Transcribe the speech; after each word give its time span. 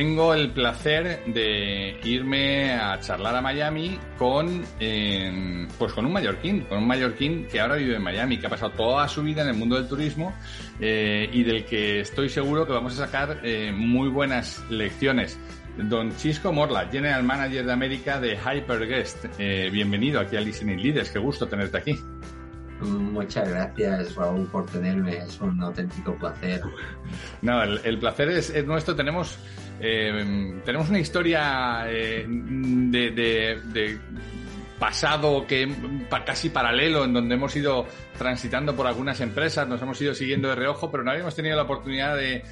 Tengo 0.00 0.32
el 0.32 0.50
placer 0.52 1.24
de 1.26 2.00
irme 2.04 2.72
a 2.72 2.98
charlar 3.00 3.36
a 3.36 3.42
Miami 3.42 3.98
con, 4.16 4.64
eh, 4.80 5.68
pues 5.78 5.92
con 5.92 6.06
un 6.06 6.12
mallorquín, 6.14 6.62
con 6.62 6.78
un 6.78 6.86
mallorquín 6.86 7.46
que 7.46 7.60
ahora 7.60 7.74
vive 7.74 7.96
en 7.96 8.02
Miami, 8.02 8.38
que 8.38 8.46
ha 8.46 8.48
pasado 8.48 8.72
toda 8.72 9.06
su 9.08 9.22
vida 9.22 9.42
en 9.42 9.48
el 9.48 9.56
mundo 9.56 9.76
del 9.76 9.86
turismo 9.86 10.34
eh, 10.80 11.28
y 11.30 11.42
del 11.42 11.66
que 11.66 12.00
estoy 12.00 12.30
seguro 12.30 12.66
que 12.66 12.72
vamos 12.72 12.94
a 12.94 13.04
sacar 13.04 13.40
eh, 13.42 13.72
muy 13.76 14.08
buenas 14.08 14.64
lecciones. 14.70 15.38
Don 15.76 16.16
Chisco 16.16 16.50
Morla, 16.50 16.88
General 16.90 17.22
Manager 17.22 17.66
de 17.66 17.72
América 17.72 18.18
de 18.18 18.38
Hyperguest. 18.38 19.26
bienvenido 19.70 20.18
aquí 20.18 20.34
a 20.34 20.40
Listening 20.40 20.82
Leaders, 20.82 21.10
qué 21.10 21.18
gusto 21.18 21.46
tenerte 21.46 21.76
aquí. 21.76 22.00
Muchas 22.80 23.48
gracias, 23.48 24.14
Raúl, 24.14 24.46
por 24.46 24.66
tenerme. 24.66 25.18
Es 25.18 25.40
un 25.40 25.62
auténtico 25.62 26.16
placer. 26.16 26.62
No, 27.42 27.62
el, 27.62 27.98
placer 27.98 28.30
es, 28.30 28.66
nuestro. 28.66 28.96
Tenemos, 28.96 29.38
eh, 29.80 30.60
tenemos 30.64 30.88
una 30.88 30.98
historia 30.98 31.84
eh, 31.88 32.26
de, 32.28 33.98
pasado 34.78 35.46
que 35.46 35.68
casi 36.24 36.50
paralelo, 36.50 37.04
en 37.04 37.12
donde 37.12 37.34
hemos 37.34 37.54
ido 37.56 37.86
transitando 38.20 38.76
por 38.76 38.86
algunas 38.86 39.18
empresas, 39.22 39.66
nos 39.66 39.80
hemos 39.80 39.98
ido 40.02 40.12
siguiendo 40.12 40.50
de 40.50 40.54
reojo, 40.54 40.90
pero 40.90 41.02
no 41.02 41.10
habíamos 41.10 41.34
tenido 41.34 41.56
la 41.56 41.62
oportunidad 41.62 42.18
de, 42.18 42.42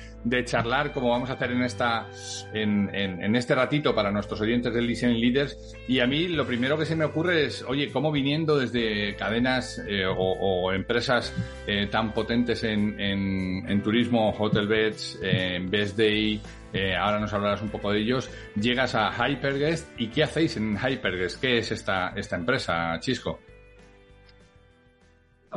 charlar 0.47 0.93
como 0.93 1.11
vamos 1.11 1.29
a 1.29 1.35
hacer 1.35 1.53
en 1.53 1.63
esta 1.63 2.07
en, 2.55 2.89
en, 2.95 3.37
este 3.37 3.55
ratito 3.55 3.95
para 3.95 4.11
nuestros 4.11 4.41
oyentes 4.41 4.73
del 4.73 4.87
Listening 4.87 5.21
Leaders. 5.21 5.77
Y 5.87 6.01
a 6.01 6.07
mí 6.07 6.27
lo 6.29 6.47
primero 6.47 6.79
que 6.79 6.87
se 6.87 6.97
me 6.97 7.05
ocurre 7.05 7.45
es 7.45 7.63
oye 7.69 7.91
cómo 7.93 8.11
viniendo 8.11 8.59
desde 8.59 9.15
cadenas 9.17 9.79
eh, 9.87 10.07
o, 10.07 10.73
empresas 10.73 11.35
eh, 11.67 11.87
tan 11.89 12.15
potentes 12.15 12.65
en, 12.65 13.83
turismo 13.85 14.35
Hotel 14.39 14.69
Beds 14.69 15.19
en 15.21 15.71
Best 15.71 15.99
Day 15.99 16.41
eh, 16.73 16.97
ahora 16.97 17.21
nos 17.21 17.33
hablarás 17.35 17.61
un 17.61 17.69
poco 17.69 17.93
de 17.93 18.01
ellos 18.01 18.31
llegas 18.57 18.95
a 18.95 19.11
Hyperguest 19.11 19.89
y 20.01 20.09
qué 20.09 20.25
hacéis 20.25 20.57
en 20.57 20.77
Hyperguest 20.77 21.41
qué 21.41 21.59
es 21.59 21.71
esta 21.71 22.13
empresa 22.33 22.99
Chisco 23.01 23.39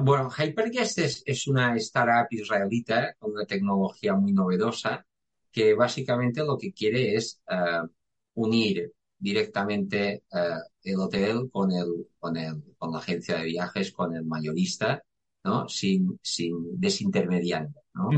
bueno, 0.03 0.29
Hyperguest 0.29 0.99
es, 0.99 1.47
una 1.47 1.75
startup 1.77 2.27
israelita 2.31 3.15
con 3.19 3.31
una 3.31 3.45
tecnología 3.45 4.15
muy 4.15 4.33
novedosa 4.33 5.05
que 5.51 5.73
básicamente 5.73 6.43
lo 6.43 6.57
que 6.57 6.73
quiere 6.73 7.15
es 7.15 7.41
eh, 7.49 7.81
unir 8.35 8.91
directamente 9.17 10.23
eh, 10.31 10.59
el 10.83 10.99
hotel 10.99 11.49
con, 11.51 11.71
el, 11.71 12.07
con, 12.19 12.37
el, 12.37 12.63
con 12.77 12.91
la 12.91 12.99
agencia 12.99 13.37
de 13.37 13.45
viajes, 13.45 13.91
con 13.91 14.15
el 14.15 14.25
mayorista, 14.25 15.03
¿no? 15.43 15.67
Sin, 15.67 16.19
sin 16.21 16.79
desintermediando, 16.79 17.81
¿no? 17.93 18.09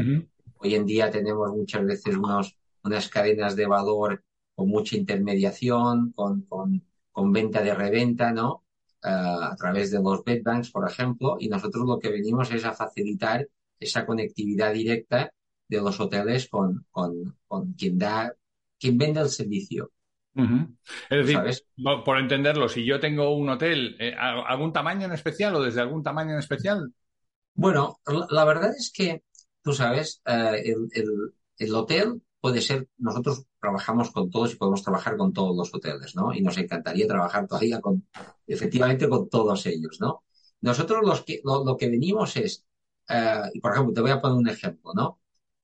Hoy 0.55 0.75
en 0.75 0.85
día 0.85 1.09
tenemos 1.09 1.51
muchas 1.51 1.85
veces 1.85 2.15
unos, 2.15 2.55
unas 2.83 3.09
cadenas 3.09 3.55
de 3.55 3.65
valor 3.65 4.23
con 4.55 4.69
mucha 4.69 4.95
intermediación, 4.95 6.11
con, 6.13 6.43
con, 6.43 6.85
con 7.11 7.31
venta 7.31 7.61
de 7.61 7.73
reventa, 7.73 8.31
¿no? 8.31 8.62
Eh, 9.03 9.09
a 9.09 9.55
través 9.57 9.91
de 9.91 10.01
los 10.01 10.23
bedbanks, 10.23 10.71
por 10.71 10.89
ejemplo, 10.89 11.35
y 11.39 11.49
nosotros 11.49 11.85
lo 11.85 11.99
que 11.99 12.09
venimos 12.09 12.51
es 12.51 12.63
a 12.63 12.73
facilitar 12.73 13.47
esa 13.77 14.05
conectividad 14.05 14.71
directa 14.71 15.31
de 15.67 15.81
los 15.81 15.99
hoteles 15.99 16.47
con, 16.47 16.85
con, 16.89 17.37
con 17.45 17.73
quien 17.73 17.97
da, 17.97 18.33
quien 18.79 18.97
vende 18.97 19.19
el 19.19 19.29
servicio. 19.29 19.91
Es 21.09 21.27
decir, 21.27 21.37
por 22.05 22.17
entenderlo, 22.17 22.67
si 22.67 22.85
yo 22.85 22.99
tengo 22.99 23.35
un 23.35 23.49
hotel, 23.49 23.95
eh, 23.99 24.15
¿algún 24.17 24.73
tamaño 24.73 25.05
en 25.05 25.11
especial 25.11 25.53
o 25.55 25.61
desde 25.61 25.81
algún 25.81 26.01
tamaño 26.01 26.31
en 26.31 26.39
especial? 26.39 26.91
Bueno, 27.53 27.99
la, 28.29 28.45
verdad 28.45 28.71
es 28.75 28.91
que, 28.91 29.23
tú 29.61 29.73
sabes, 29.73 30.21
eh, 30.25 30.63
el, 30.65 30.87
el, 30.93 31.33
el, 31.57 31.75
hotel 31.75 32.21
puede 32.43 32.59
ser, 32.59 32.89
nosotros 32.97 33.45
trabajamos 33.57 34.11
con 34.11 34.29
todos 34.29 34.51
y 34.51 34.57
podemos 34.57 34.83
trabajar 34.83 35.15
con 35.15 35.31
todos 35.31 35.55
los 35.55 35.73
hoteles, 35.73 36.13
¿no? 36.13 36.33
Y 36.33 36.41
nos 36.41 36.57
encantaría 36.57 37.07
trabajar 37.07 37.47
todavía 37.47 37.79
con, 37.79 38.05
efectivamente, 38.45 39.07
con 39.07 39.29
todos 39.29 39.65
ellos, 39.65 40.01
¿no? 40.01 40.25
Nosotros 40.59 41.03
los 41.05 41.21
que, 41.21 41.39
lo, 41.45 41.77
que 41.77 41.87
venimos 41.87 42.35
es, 42.35 42.65
uh, 43.07 43.47
y 43.53 43.61
por 43.61 43.71
ejemplo, 43.71 43.93
te 43.93 44.01
voy 44.01 44.11
a 44.11 44.19
poner 44.19 44.35
un 44.35 44.49
ejemplo, 44.49 44.91
¿no? 44.93 45.21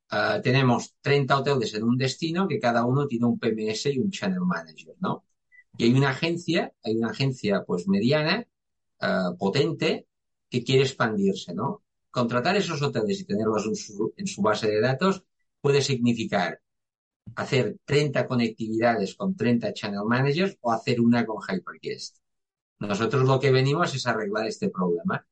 Uh, 0.09 0.41
tenemos 0.41 0.95
30 1.01 1.39
hoteles 1.39 1.73
en 1.73 1.84
un 1.84 1.97
destino 1.97 2.47
que 2.47 2.62
cada 2.62 2.85
uno 2.85 3.07
tiene 3.07 3.25
un 3.25 3.38
PMS 3.38 3.88
y 3.88 4.00
un 4.00 4.09
Channel 4.09 4.39
Manager, 4.39 4.95
¿no? 5.01 5.25
Y 5.78 5.84
hay 5.84 5.94
una 5.94 6.12
agencia, 6.12 6.73
hay 6.81 6.95
una 6.95 7.09
agencia 7.09 7.66
pues 7.68 7.89
mediana, 7.89 8.47
uh, 9.01 9.35
potente, 9.38 10.07
que 10.50 10.63
quiere 10.63 10.84
expandirse, 10.84 11.53
¿no? 11.53 11.84
Contratar 12.09 12.56
esos 12.56 12.81
hoteles 12.81 13.19
y 13.19 13.25
tenerlos 13.25 13.66
en 14.16 14.28
su 14.28 14.41
base 14.41 14.69
de 14.69 14.79
datos 14.79 15.25
puede 15.59 15.81
significar 15.81 16.62
hacer 17.35 17.78
30 17.85 18.28
conectividades 18.28 19.16
con 19.16 19.35
30 19.35 19.73
channel 19.73 20.06
managers 20.06 20.57
o 20.62 20.72
hacer 20.72 21.01
una 21.01 21.25
con 21.25 21.38
Hyperguest. 21.41 22.17
Nosotros 22.79 23.28
lo 23.28 23.40
que 23.40 23.51
venimos 23.51 23.94
es 23.94 24.07
arreglar 24.07 24.47
este 24.47 24.69
problema, 24.69 25.25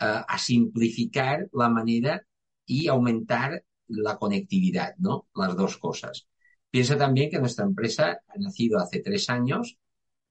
uh, 0.00 0.22
a 0.26 0.38
simplificar 0.38 1.48
la 1.52 1.68
manera 1.68 2.24
y 2.64 2.88
aumentar 2.88 3.64
la 3.88 4.18
conectividad, 4.18 4.94
¿no? 4.98 5.26
Las 5.34 5.56
dos 5.56 5.78
cosas. 5.78 6.28
Piensa 6.70 6.96
también 6.96 7.30
que 7.30 7.38
nuestra 7.38 7.64
empresa 7.64 8.20
ha 8.26 8.38
nacido 8.38 8.78
hace 8.78 9.00
tres 9.00 9.28
años 9.28 9.78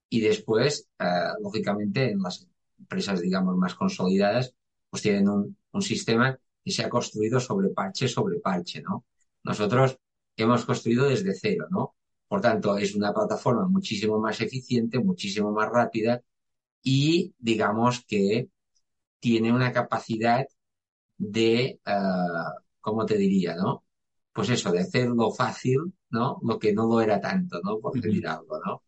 y 0.09 0.21
después, 0.21 0.87
uh, 0.99 1.41
lógicamente, 1.41 2.11
en 2.11 2.21
las 2.21 2.47
empresas, 2.79 3.21
digamos, 3.21 3.57
más 3.57 3.75
consolidadas, 3.75 4.55
pues 4.89 5.03
tienen 5.03 5.27
un 5.27 5.81
sistema 5.81 6.37
que 6.63 6.71
se 6.71 6.83
ha 6.83 6.89
construido 6.89 7.39
sobre 7.39 7.69
parche 7.69 8.07
sobre 8.07 8.39
parche, 8.39 8.81
¿no? 8.81 9.05
Nosotros 9.43 9.97
hemos 10.43 10.65
construido 10.65 11.07
desde 11.07 11.33
cero, 11.35 11.67
¿no? 11.69 11.95
Por 12.27 12.41
tanto, 12.41 12.77
es 12.77 12.95
una 12.95 13.13
plataforma 13.13 13.67
muchísimo 13.67 14.19
más 14.19 14.39
eficiente, 14.41 14.99
muchísimo 14.99 15.51
más 15.51 15.69
rápida 15.69 16.21
y 16.83 17.33
digamos 17.37 18.05
que 18.07 18.49
tiene 19.19 19.51
una 19.51 19.71
capacidad 19.71 20.45
de, 21.17 21.79
uh, 21.85 22.61
¿cómo 22.79 23.05
te 23.05 23.17
diría, 23.17 23.55
no? 23.55 23.83
Pues 24.33 24.49
eso, 24.49 24.71
de 24.71 24.79
hacerlo 24.79 25.31
fácil, 25.31 25.79
¿no? 26.09 26.39
Lo 26.43 26.57
que 26.57 26.73
no 26.73 26.87
lo 26.87 27.01
era 27.01 27.19
tanto, 27.21 27.59
¿no? 27.63 27.79
Por 27.79 27.99
decir 27.99 28.27
algo, 28.27 28.59
¿no? 28.65 28.83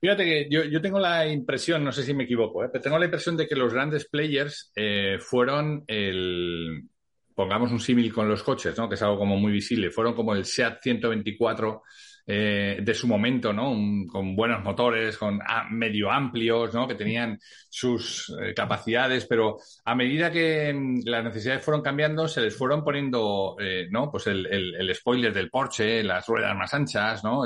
Fíjate 0.00 0.24
que 0.24 0.48
yo, 0.50 0.64
yo, 0.64 0.80
tengo 0.80 0.98
la 0.98 1.26
impresión, 1.26 1.84
no 1.84 1.92
sé 1.92 2.04
si 2.04 2.14
me 2.14 2.24
equivoco, 2.24 2.64
¿eh? 2.64 2.68
pero 2.72 2.82
tengo 2.82 2.98
la 2.98 3.06
impresión 3.06 3.36
de 3.36 3.46
que 3.46 3.56
los 3.56 3.72
grandes 3.72 4.08
players 4.08 4.70
eh, 4.76 5.18
fueron 5.18 5.84
el, 5.86 6.88
pongamos 7.34 7.72
un 7.72 7.80
símil 7.80 8.12
con 8.12 8.28
los 8.28 8.42
coches, 8.42 8.76
¿no? 8.78 8.88
Que 8.88 8.94
es 8.94 9.02
algo 9.02 9.18
como 9.18 9.36
muy 9.36 9.52
visible. 9.52 9.90
Fueron 9.90 10.14
como 10.14 10.34
el 10.34 10.44
SEAT 10.44 10.82
124 10.82 11.82
eh, 12.26 12.78
de 12.80 12.94
su 12.94 13.06
momento, 13.06 13.52
¿no? 13.52 13.76
con 14.10 14.34
buenos 14.34 14.64
motores, 14.64 15.18
con 15.18 15.40
medio 15.70 16.10
amplios, 16.10 16.72
¿no? 16.72 16.88
Que 16.88 16.94
tenían 16.94 17.38
sus 17.68 18.34
eh, 18.42 18.54
capacidades, 18.54 19.26
pero 19.26 19.58
a 19.84 19.94
medida 19.94 20.30
que 20.32 20.72
mm, 20.72 21.00
las 21.04 21.22
necesidades 21.22 21.62
fueron 21.62 21.82
cambiando, 21.82 22.26
se 22.26 22.40
les 22.40 22.56
fueron 22.56 22.82
poniendo, 22.82 23.56
eh, 23.60 23.88
¿no? 23.90 24.10
Pues 24.10 24.26
el, 24.28 24.46
el, 24.46 24.74
el, 24.74 24.94
spoiler 24.94 25.34
del 25.34 25.50
Porsche, 25.50 26.02
las 26.02 26.26
ruedas 26.26 26.56
más 26.56 26.72
anchas, 26.72 27.22
¿no? 27.22 27.42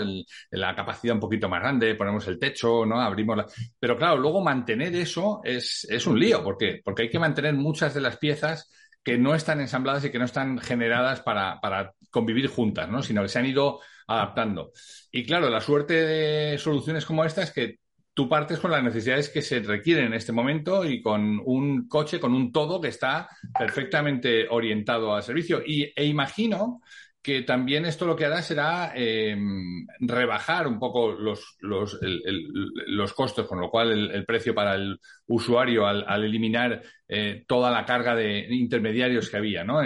la 0.50 0.76
capacidad 0.76 1.14
un 1.14 1.20
poquito 1.20 1.48
más 1.48 1.60
grande, 1.60 1.96
ponemos 1.96 2.28
el 2.28 2.38
techo, 2.38 2.86
¿no? 2.86 3.00
Abrimos 3.00 3.36
la... 3.36 3.46
Pero 3.80 3.96
claro, 3.96 4.16
luego 4.18 4.40
mantener 4.40 4.94
eso 4.94 5.40
es, 5.42 5.88
es 5.90 6.06
un 6.06 6.20
lío. 6.20 6.44
¿Por 6.44 6.56
qué? 6.56 6.80
Porque 6.84 7.02
hay 7.02 7.10
que 7.10 7.18
mantener 7.18 7.54
muchas 7.54 7.94
de 7.94 8.00
las 8.00 8.16
piezas 8.16 8.70
que 9.02 9.18
no 9.18 9.34
están 9.34 9.60
ensambladas 9.60 10.04
y 10.04 10.10
que 10.10 10.18
no 10.18 10.24
están 10.24 10.58
generadas 10.58 11.20
para, 11.20 11.60
para 11.60 11.94
convivir 12.10 12.48
juntas, 12.48 12.88
¿no? 12.88 13.02
sino 13.02 13.22
que 13.22 13.28
se 13.28 13.38
han 13.38 13.46
ido 13.46 13.80
adaptando. 14.06 14.72
Y 15.10 15.24
claro, 15.24 15.50
la 15.50 15.60
suerte 15.60 15.94
de 15.94 16.58
soluciones 16.58 17.04
como 17.04 17.24
esta 17.24 17.42
es 17.42 17.52
que 17.52 17.78
tú 18.18 18.28
partes 18.28 18.58
con 18.58 18.72
las 18.72 18.82
necesidades 18.82 19.28
que 19.28 19.42
se 19.42 19.60
requieren 19.60 20.06
en 20.06 20.14
este 20.14 20.32
momento 20.32 20.84
y 20.84 21.00
con 21.00 21.40
un 21.44 21.86
coche, 21.86 22.18
con 22.18 22.34
un 22.34 22.50
todo 22.50 22.80
que 22.80 22.88
está 22.88 23.28
perfectamente 23.56 24.48
orientado 24.48 25.14
al 25.14 25.22
servicio. 25.22 25.62
Y, 25.64 25.92
e 25.94 26.04
imagino 26.04 26.80
que 27.28 27.42
también 27.42 27.84
esto 27.84 28.06
lo 28.06 28.16
que 28.16 28.24
hará 28.24 28.40
será 28.40 28.90
em, 28.94 29.86
rebajar 30.00 30.66
un 30.66 30.78
poco 30.78 31.12
los, 31.12 31.58
los, 31.60 32.00
los, 32.00 33.12
costos, 33.12 33.46
con 33.46 33.60
lo 33.60 33.70
cual 33.70 34.10
el, 34.10 34.24
precio 34.24 34.54
para 34.54 34.76
el 34.76 34.98
usuario 35.26 35.86
al, 35.86 36.24
eliminar 36.24 36.80
eh, 37.06 37.44
toda 37.46 37.70
la 37.70 37.84
carga 37.84 38.14
de 38.14 38.46
intermediarios 38.48 39.28
que 39.28 39.36
había, 39.36 39.62
¿no? 39.62 39.78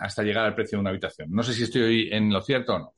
Hasta 0.00 0.24
llegar 0.24 0.44
al 0.44 0.56
precio 0.56 0.76
de 0.76 0.80
una 0.80 0.90
habitación. 0.90 1.30
No 1.30 1.44
sé 1.44 1.52
si 1.52 1.62
estoy 1.62 2.08
en 2.10 2.32
lo 2.32 2.42
cierto 2.42 2.74
o 2.74 2.78
no. 2.80 2.94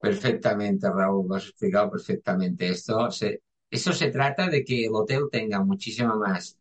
Perfectamente, 0.00 0.88
Raúl, 0.90 1.28
lo 1.28 1.34
has 1.34 1.48
explicado 1.48 1.90
perfectamente. 1.90 2.70
Esto 2.70 3.10
se, 3.10 3.42
eso 3.70 3.92
se 3.92 4.10
trata 4.10 4.48
de 4.48 4.64
que 4.64 4.86
el 4.86 4.94
hotel 4.94 5.24
tenga 5.30 5.62
muchísima 5.62 6.14
más, 6.16 6.58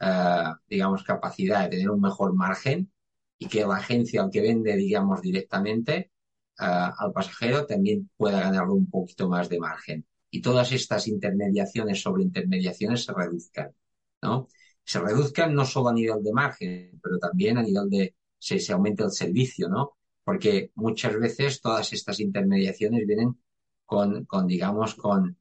uh, 0.00 0.54
digamos, 0.68 1.02
capacidad 1.02 1.64
de 1.64 1.70
tener 1.70 1.90
un 1.90 2.00
mejor 2.00 2.32
margen 2.32 2.92
y 3.38 3.48
que 3.48 3.66
la 3.66 3.76
agencia 3.76 4.22
al 4.22 4.30
que 4.30 4.40
vende, 4.40 4.76
digamos, 4.76 5.20
directamente 5.20 6.10
uh, 6.60 6.92
al 6.98 7.12
pasajero 7.12 7.66
también 7.66 8.10
pueda 8.16 8.40
ganar 8.40 8.68
un 8.68 8.88
poquito 8.88 9.28
más 9.28 9.48
de 9.48 9.58
margen. 9.60 10.06
Y 10.30 10.40
todas 10.40 10.72
estas 10.72 11.06
intermediaciones 11.08 12.02
sobre 12.02 12.24
intermediaciones 12.24 13.04
se 13.04 13.12
reduzcan, 13.12 13.74
¿no? 14.22 14.48
Se 14.84 15.00
reduzcan 15.00 15.54
no 15.54 15.64
solo 15.64 15.90
a 15.90 15.94
nivel 15.94 16.22
de 16.22 16.32
margen, 16.32 17.00
pero 17.02 17.18
también 17.18 17.58
a 17.58 17.62
nivel 17.62 17.88
de, 17.88 18.14
se, 18.38 18.58
se 18.58 18.72
aumenta 18.72 19.04
el 19.04 19.12
servicio, 19.12 19.68
¿no? 19.68 19.96
porque 20.24 20.72
muchas 20.74 21.18
veces 21.18 21.60
todas 21.60 21.92
estas 21.92 22.18
intermediaciones 22.18 23.06
vienen 23.06 23.38
con, 23.84 24.24
con 24.24 24.46
digamos, 24.46 24.94
con, 24.94 25.38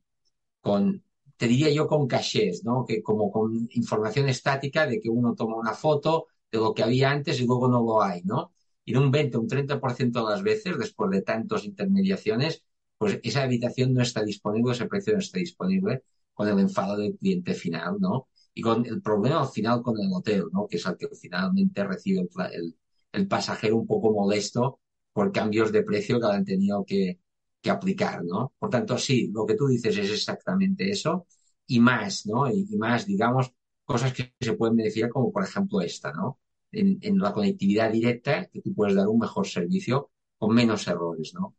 con, 0.61 1.03
te 1.37 1.47
diría 1.47 1.71
yo, 1.71 1.87
con 1.87 2.07
cachés, 2.07 2.63
¿no? 2.65 2.85
Que 2.85 3.01
como 3.01 3.31
con 3.31 3.67
información 3.71 4.29
estática 4.29 4.85
de 4.85 4.99
que 4.99 5.09
uno 5.09 5.33
toma 5.35 5.55
una 5.55 5.73
foto 5.73 6.27
de 6.53 6.59
lo 6.59 6.73
que 6.73 6.83
había 6.83 7.11
antes 7.11 7.39
y 7.41 7.45
luego 7.47 7.67
no 7.67 7.81
lo 7.83 8.01
hay, 8.01 8.21
¿no? 8.23 8.53
Y 8.85 8.93
de 8.93 8.99
un 8.99 9.11
20 9.11 9.37
un 9.37 9.47
30% 9.47 10.25
de 10.25 10.31
las 10.31 10.43
veces, 10.43 10.77
después 10.77 11.09
de 11.11 11.21
tantas 11.21 11.65
intermediaciones, 11.65 12.63
pues 12.97 13.19
esa 13.23 13.43
habitación 13.43 13.93
no 13.93 14.01
está 14.01 14.23
disponible, 14.23 14.73
ese 14.73 14.85
precio 14.87 15.13
no 15.13 15.19
está 15.19 15.39
disponible 15.39 16.03
con 16.33 16.47
el 16.47 16.59
enfado 16.59 16.97
del 16.97 17.17
cliente 17.17 17.53
final, 17.53 17.97
¿no? 17.99 18.29
Y 18.53 18.61
con 18.61 18.85
el 18.85 19.01
problema 19.01 19.41
al 19.41 19.49
final 19.49 19.81
con 19.81 19.99
el 19.99 20.11
hotel, 20.13 20.45
¿no? 20.51 20.67
Que 20.67 20.77
es 20.77 20.85
el 20.85 20.97
que 20.97 21.07
finalmente 21.15 21.83
recibe 21.83 22.21
el, 22.51 22.77
el 23.11 23.27
pasajero 23.27 23.77
un 23.77 23.87
poco 23.87 24.11
molesto 24.13 24.79
por 25.13 25.31
cambios 25.31 25.71
de 25.71 25.83
precio 25.83 26.19
que 26.19 26.27
han 26.27 26.45
tenido 26.45 26.83
que, 26.85 27.19
que, 27.61 27.69
aplicar, 27.69 28.23
¿no? 28.23 28.53
Por 28.59 28.69
tanto, 28.69 28.97
sí, 28.97 29.31
lo 29.33 29.45
que 29.45 29.55
tú 29.55 29.67
dices 29.67 29.97
es 29.97 30.11
exactamente 30.11 30.89
eso 30.89 31.27
y 31.67 31.79
más, 31.79 32.25
¿no? 32.25 32.49
Y, 32.49 32.65
más, 32.77 33.05
digamos, 33.05 33.53
cosas 33.85 34.13
que 34.13 34.33
se 34.39 34.53
pueden 34.53 34.75
beneficiar 34.75 35.09
como 35.09 35.31
por 35.31 35.43
ejemplo 35.43 35.81
esta, 35.81 36.11
¿no? 36.13 36.39
En, 36.73 36.97
en 37.01 37.19
la 37.19 37.31
conectividad 37.31 37.91
directa, 37.91 38.47
que 38.51 38.61
tú 38.61 38.73
puedes 38.73 38.95
dar 38.95 39.07
un 39.07 39.19
mejor 39.19 39.47
servicio 39.47 40.09
con 40.37 40.53
menos 40.53 40.87
errores, 40.87 41.33
¿no? 41.33 41.55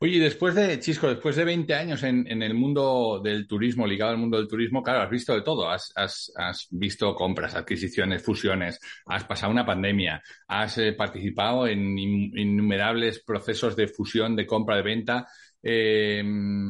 Oye, 0.00 0.20
después 0.20 0.54
de, 0.54 0.78
Chisco, 0.78 1.08
después 1.08 1.34
de 1.36 1.44
20 1.44 1.74
años 1.74 2.02
en, 2.02 2.42
el 2.42 2.54
mundo 2.54 3.20
del 3.22 3.46
turismo, 3.46 3.86
ligado 3.86 4.12
al 4.12 4.18
mundo 4.18 4.38
del 4.38 4.48
turismo, 4.48 4.82
claro, 4.82 5.02
has 5.02 5.10
visto 5.10 5.34
de 5.34 5.42
todo. 5.42 5.68
Has, 5.68 6.68
visto 6.70 7.14
compras, 7.14 7.54
adquisiciones, 7.54 8.22
fusiones, 8.22 8.78
has 9.06 9.24
pasado 9.24 9.52
una 9.52 9.66
pandemia, 9.66 10.22
has 10.46 10.78
eh, 10.78 10.92
participado 10.92 11.66
en 11.66 11.98
innumerables 11.98 13.22
procesos 13.24 13.74
de 13.74 13.88
fusión, 13.88 14.36
de 14.36 14.46
compra, 14.46 14.76
de 14.76 14.82
venta. 14.82 15.26
Eh, 15.60 16.22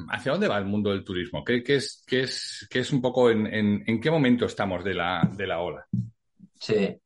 ¿Hacia 0.09 0.33
dónde 0.33 0.49
va 0.49 0.59
el 0.59 0.65
mundo 0.65 0.91
del 0.91 1.05
turismo? 1.05 1.45
¿Qué, 1.45 1.63
es, 1.67 2.03
qué 2.07 2.21
es, 2.21 2.67
qué 2.71 2.79
es 2.79 2.93
un 2.93 3.03
poco 3.03 3.31
en, 3.31 3.47
en, 3.47 4.01
qué 4.01 4.11
momento 4.11 4.47
estamos 4.47 4.83
de 4.83 4.95
la, 4.95 5.31
de 5.37 5.47
la 5.47 5.61
ola? 5.61 5.87
Sí, 6.55 6.99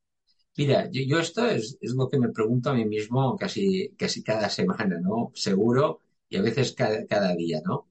Mira, 0.56 0.88
yo, 0.90 1.19
esto 1.19 1.46
es, 1.46 1.78
lo 1.81 2.08
que 2.08 2.19
me 2.19 2.28
pregunto 2.31 2.70
a 2.70 2.75
mí 2.75 2.84
mismo 2.84 3.37
casi, 3.37 3.90
casi 3.96 4.22
cada 4.22 4.49
semana, 4.50 5.00
¿no? 5.00 5.31
Seguro, 5.34 6.00
y 6.28 6.37
a 6.37 6.43
veces 6.43 6.75
cada, 6.75 7.34
día, 7.34 7.62
¿no? 7.64 7.88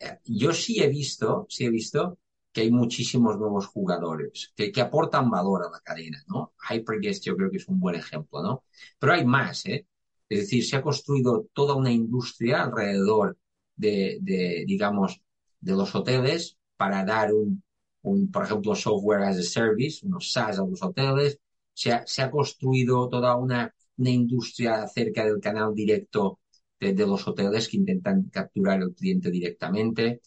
Eh, 0.00 0.18
yo 0.24 0.52
sí 0.52 0.82
he 0.82 0.88
visto, 0.88 1.46
sí 1.48 1.64
he 1.66 1.70
visto 1.70 2.18
que 2.52 2.62
hay 2.62 2.70
muchísimos 2.70 3.38
nuevos 3.38 3.66
jugadores 3.66 4.52
que, 4.56 4.72
que 4.72 4.80
aportan 4.80 5.30
valor 5.30 5.62
a 5.64 5.70
la 5.70 5.80
cadena, 5.80 6.22
¿no? 6.28 6.54
Hyperguest 6.70 7.24
yo 7.24 7.36
creo 7.36 7.50
que 7.50 7.58
es 7.58 7.68
un 7.68 7.80
buen 7.80 7.94
ejemplo, 7.96 8.42
¿no? 8.42 8.64
Pero 8.98 9.12
hay 9.14 9.24
más, 9.24 9.64
¿eh? 9.66 9.86
Es 10.28 10.40
decir, 10.40 10.64
se 10.64 10.76
ha 10.76 10.82
construido 10.82 11.48
toda 11.52 11.74
una 11.74 11.92
industria 11.92 12.64
alrededor 12.64 13.38
de, 13.76 14.18
de 14.22 14.64
digamos, 14.66 15.20
de 15.60 15.72
los 15.72 15.94
hoteles 15.94 16.58
para 16.76 17.04
dar 17.04 17.32
un, 17.32 17.62
un, 18.02 18.30
por 18.30 18.44
ejemplo, 18.44 18.74
software 18.74 19.22
as 19.22 19.38
a 19.38 19.42
service, 19.42 20.04
unos 20.06 20.32
SaaS 20.32 20.58
a 20.58 20.64
los 20.64 20.82
hoteles, 20.82 21.38
se 21.74 21.92
ha, 21.92 22.30
construido 22.30 23.08
toda 23.08 23.36
una, 23.36 23.74
industria 23.96 24.82
acerca 24.82 25.24
del 25.24 25.40
canal 25.40 25.74
directo 25.74 26.40
de, 26.80 26.94
los 26.94 27.26
hoteles 27.28 27.68
que 27.68 27.76
intentan 27.76 28.24
capturar 28.30 28.82
el 28.82 28.94
cliente 28.94 29.30
directamente. 29.30 30.20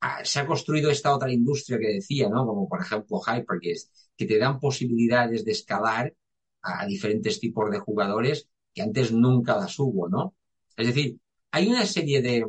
Ah, 0.00 0.24
se 0.24 0.40
ha 0.40 0.46
construido 0.46 0.90
esta 0.90 1.14
otra 1.14 1.32
industria 1.32 1.78
que 1.78 1.94
decía, 1.94 2.28
¿no? 2.28 2.46
Como 2.46 2.68
por 2.68 2.80
ejemplo 2.82 3.20
Hyperguest, 3.20 3.92
que 4.16 4.26
te 4.26 4.38
dan 4.38 4.60
posibilidades 4.60 5.44
de 5.44 5.52
escalar 5.52 6.14
a, 6.62 6.86
diferentes 6.86 7.40
tipos 7.40 7.70
de 7.70 7.80
jugadores 7.80 8.48
que 8.74 8.82
antes 8.82 9.12
nunca 9.12 9.56
las 9.56 9.78
hubo, 9.78 10.08
¿no? 10.08 10.34
Es 10.76 10.86
decir, 10.88 11.18
hay 11.50 11.68
una 11.68 11.86
serie 11.86 12.22
de, 12.22 12.46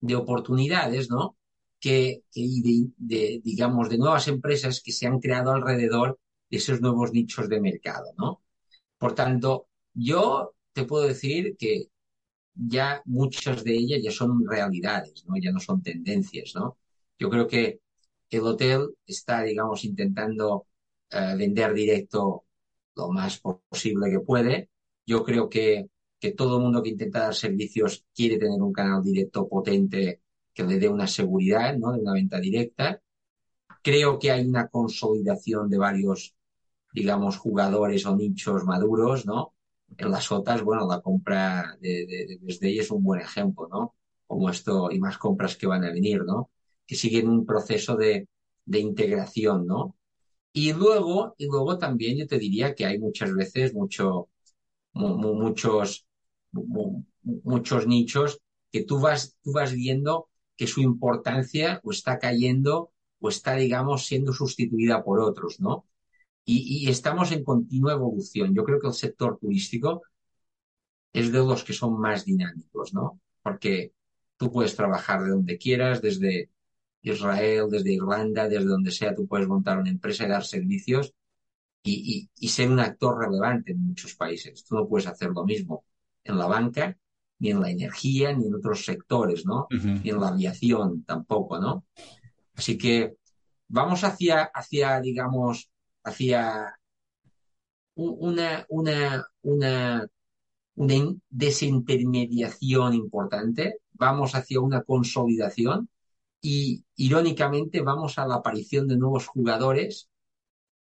de 0.00 0.16
oportunidades, 0.16 1.10
¿no? 1.10 1.36
Que, 1.80 2.22
de, 2.34 3.40
digamos, 3.44 3.88
de 3.90 3.98
nuevas 3.98 4.28
empresas 4.28 4.80
que 4.82 4.92
se 4.92 5.06
han 5.06 5.20
creado 5.20 5.52
alrededor 5.52 6.18
esos 6.50 6.80
nuevos 6.80 7.12
nichos 7.12 7.48
de 7.48 7.60
mercado, 7.60 8.12
¿no? 8.18 8.42
Por 8.98 9.14
tanto, 9.14 9.68
yo 9.94 10.54
te 10.72 10.84
puedo 10.84 11.06
decir 11.08 11.56
que 11.58 11.88
ya 12.54 13.02
muchas 13.06 13.64
de 13.64 13.74
ellas 13.74 14.00
ya 14.02 14.10
son 14.10 14.46
realidades, 14.48 15.24
¿no? 15.26 15.36
Ya 15.40 15.52
no 15.52 15.60
son 15.60 15.82
tendencias, 15.82 16.54
¿no? 16.54 16.78
Yo 17.18 17.30
creo 17.30 17.46
que 17.48 17.80
el 18.30 18.40
hotel 18.42 18.88
está, 19.06 19.42
digamos, 19.42 19.84
intentando 19.84 20.66
eh, 21.10 21.34
vender 21.36 21.74
directo 21.74 22.44
lo 22.96 23.10
más 23.10 23.40
posible 23.40 24.10
que 24.10 24.20
puede. 24.20 24.70
Yo 25.06 25.24
creo 25.24 25.48
que, 25.48 25.88
que 26.20 26.32
todo 26.32 26.56
el 26.58 26.62
mundo 26.64 26.82
que 26.82 26.90
intenta 26.90 27.20
dar 27.20 27.34
servicios 27.34 28.04
quiere 28.14 28.38
tener 28.38 28.60
un 28.62 28.72
canal 28.72 29.02
directo 29.02 29.48
potente 29.48 30.22
que 30.52 30.64
le 30.64 30.78
dé 30.78 30.88
una 30.88 31.06
seguridad, 31.06 31.76
¿no? 31.76 31.92
De 31.92 32.00
una 32.00 32.12
venta 32.14 32.38
directa. 32.40 33.02
Creo 33.84 34.18
que 34.18 34.32
hay 34.32 34.46
una 34.48 34.68
consolidación 34.68 35.70
de 35.70 35.78
varios 35.78 36.34
digamos, 36.94 37.38
jugadores 37.38 38.06
o 38.06 38.16
nichos 38.16 38.64
maduros, 38.64 39.26
¿no? 39.26 39.54
En 39.98 40.10
las 40.10 40.32
OTAs, 40.32 40.62
bueno, 40.62 40.88
la 40.88 41.00
compra 41.02 41.76
de, 41.80 42.06
de, 42.06 42.38
desde 42.42 42.68
ahí 42.68 42.78
es 42.80 42.90
un 42.90 43.04
buen 43.04 43.20
ejemplo, 43.20 43.68
¿no? 43.70 43.94
Como 44.26 44.50
esto 44.50 44.90
y 44.90 44.98
más 45.00 45.18
compras 45.18 45.56
que 45.56 45.66
van 45.68 45.84
a 45.84 45.92
venir, 45.92 46.24
¿no? 46.24 46.50
Que 46.86 46.96
siguen 46.96 47.28
un 47.28 47.46
proceso 47.46 47.96
de, 47.96 48.28
de 48.64 48.78
integración, 48.80 49.66
¿no? 49.66 49.96
Y 50.52 50.72
luego, 50.72 51.34
y 51.38 51.46
luego 51.46 51.78
también 51.78 52.18
yo 52.18 52.26
te 52.26 52.38
diría 52.38 52.74
que 52.74 52.86
hay 52.86 52.98
muchas 52.98 53.34
veces 53.34 53.74
mucho, 53.74 54.30
muchos, 54.94 56.06
muchos 57.22 57.86
nichos 57.86 58.40
que 58.72 58.82
tú 58.84 59.00
vas, 59.00 59.36
tú 59.42 59.52
vas 59.52 59.72
viendo 59.72 60.28
que 60.56 60.66
su 60.66 60.80
importancia 60.80 61.80
o 61.84 61.90
está 61.90 62.18
cayendo 62.18 62.92
o 63.20 63.28
está, 63.28 63.54
digamos, 63.54 64.06
siendo 64.06 64.32
sustituida 64.32 65.02
por 65.02 65.20
otros, 65.20 65.60
¿no? 65.60 65.86
y, 66.44 66.88
estamos 66.88 67.32
en 67.32 67.44
continua 67.44 67.92
evolución. 67.92 68.54
Yo 68.54 68.64
creo 68.64 68.80
que 68.80 68.88
el 68.88 68.94
sector 68.94 69.38
turístico 69.38 70.02
es 71.12 71.32
de 71.32 71.38
los 71.38 71.64
que 71.64 71.72
son 71.72 71.98
más 71.98 72.24
dinámicos, 72.24 72.92
¿no? 72.92 73.20
Porque 73.42 73.92
tú 74.36 74.50
puedes 74.50 74.76
trabajar 74.76 75.22
de 75.22 75.30
donde 75.30 75.58
quieras, 75.58 76.02
desde 76.02 76.50
Israel, 77.02 77.68
desde 77.70 77.92
Irlanda, 77.92 78.48
desde 78.48 78.66
donde 78.66 78.90
sea, 78.90 79.14
tú 79.14 79.26
puedes 79.26 79.46
montar 79.46 79.78
una 79.78 79.90
empresa 79.90 80.24
y 80.24 80.28
dar 80.28 80.44
servicios 80.44 81.14
y, 81.82 82.28
y, 82.34 82.48
ser 82.48 82.70
un 82.70 82.80
actor 82.80 83.18
relevante 83.18 83.72
en 83.72 83.86
muchos 83.86 84.14
países. 84.14 84.64
Tú 84.64 84.74
no 84.74 84.88
puedes 84.88 85.06
hacer 85.06 85.30
lo 85.30 85.44
mismo 85.44 85.84
en 86.24 86.38
la 86.38 86.46
banca, 86.46 86.96
ni 87.38 87.50
en 87.50 87.60
la 87.60 87.70
energía, 87.70 88.32
ni 88.32 88.46
en 88.46 88.54
otros 88.54 88.84
sectores, 88.84 89.44
¿no? 89.44 89.66
Ni 89.70 90.10
en 90.10 90.20
la 90.20 90.28
aviación 90.28 91.04
tampoco, 91.04 91.58
¿no? 91.58 91.84
Así 92.54 92.78
que 92.78 93.16
vamos 93.68 94.04
hacia, 94.04 94.44
hacia 94.44 95.00
digamos, 95.00 95.70
hacia 96.04 96.78
una, 97.94 98.66
una, 98.68 99.26
una, 99.42 100.06
una 100.74 101.14
desintermediación 101.30 102.94
importante, 102.94 103.78
vamos 103.92 104.34
hacia 104.34 104.60
una 104.60 104.82
consolidación 104.82 105.88
y 106.40 106.84
irónicamente 106.96 107.80
vamos 107.80 108.18
a 108.18 108.26
la 108.26 108.36
aparición 108.36 108.86
de 108.88 108.96
nuevos 108.96 109.26
jugadores 109.26 110.08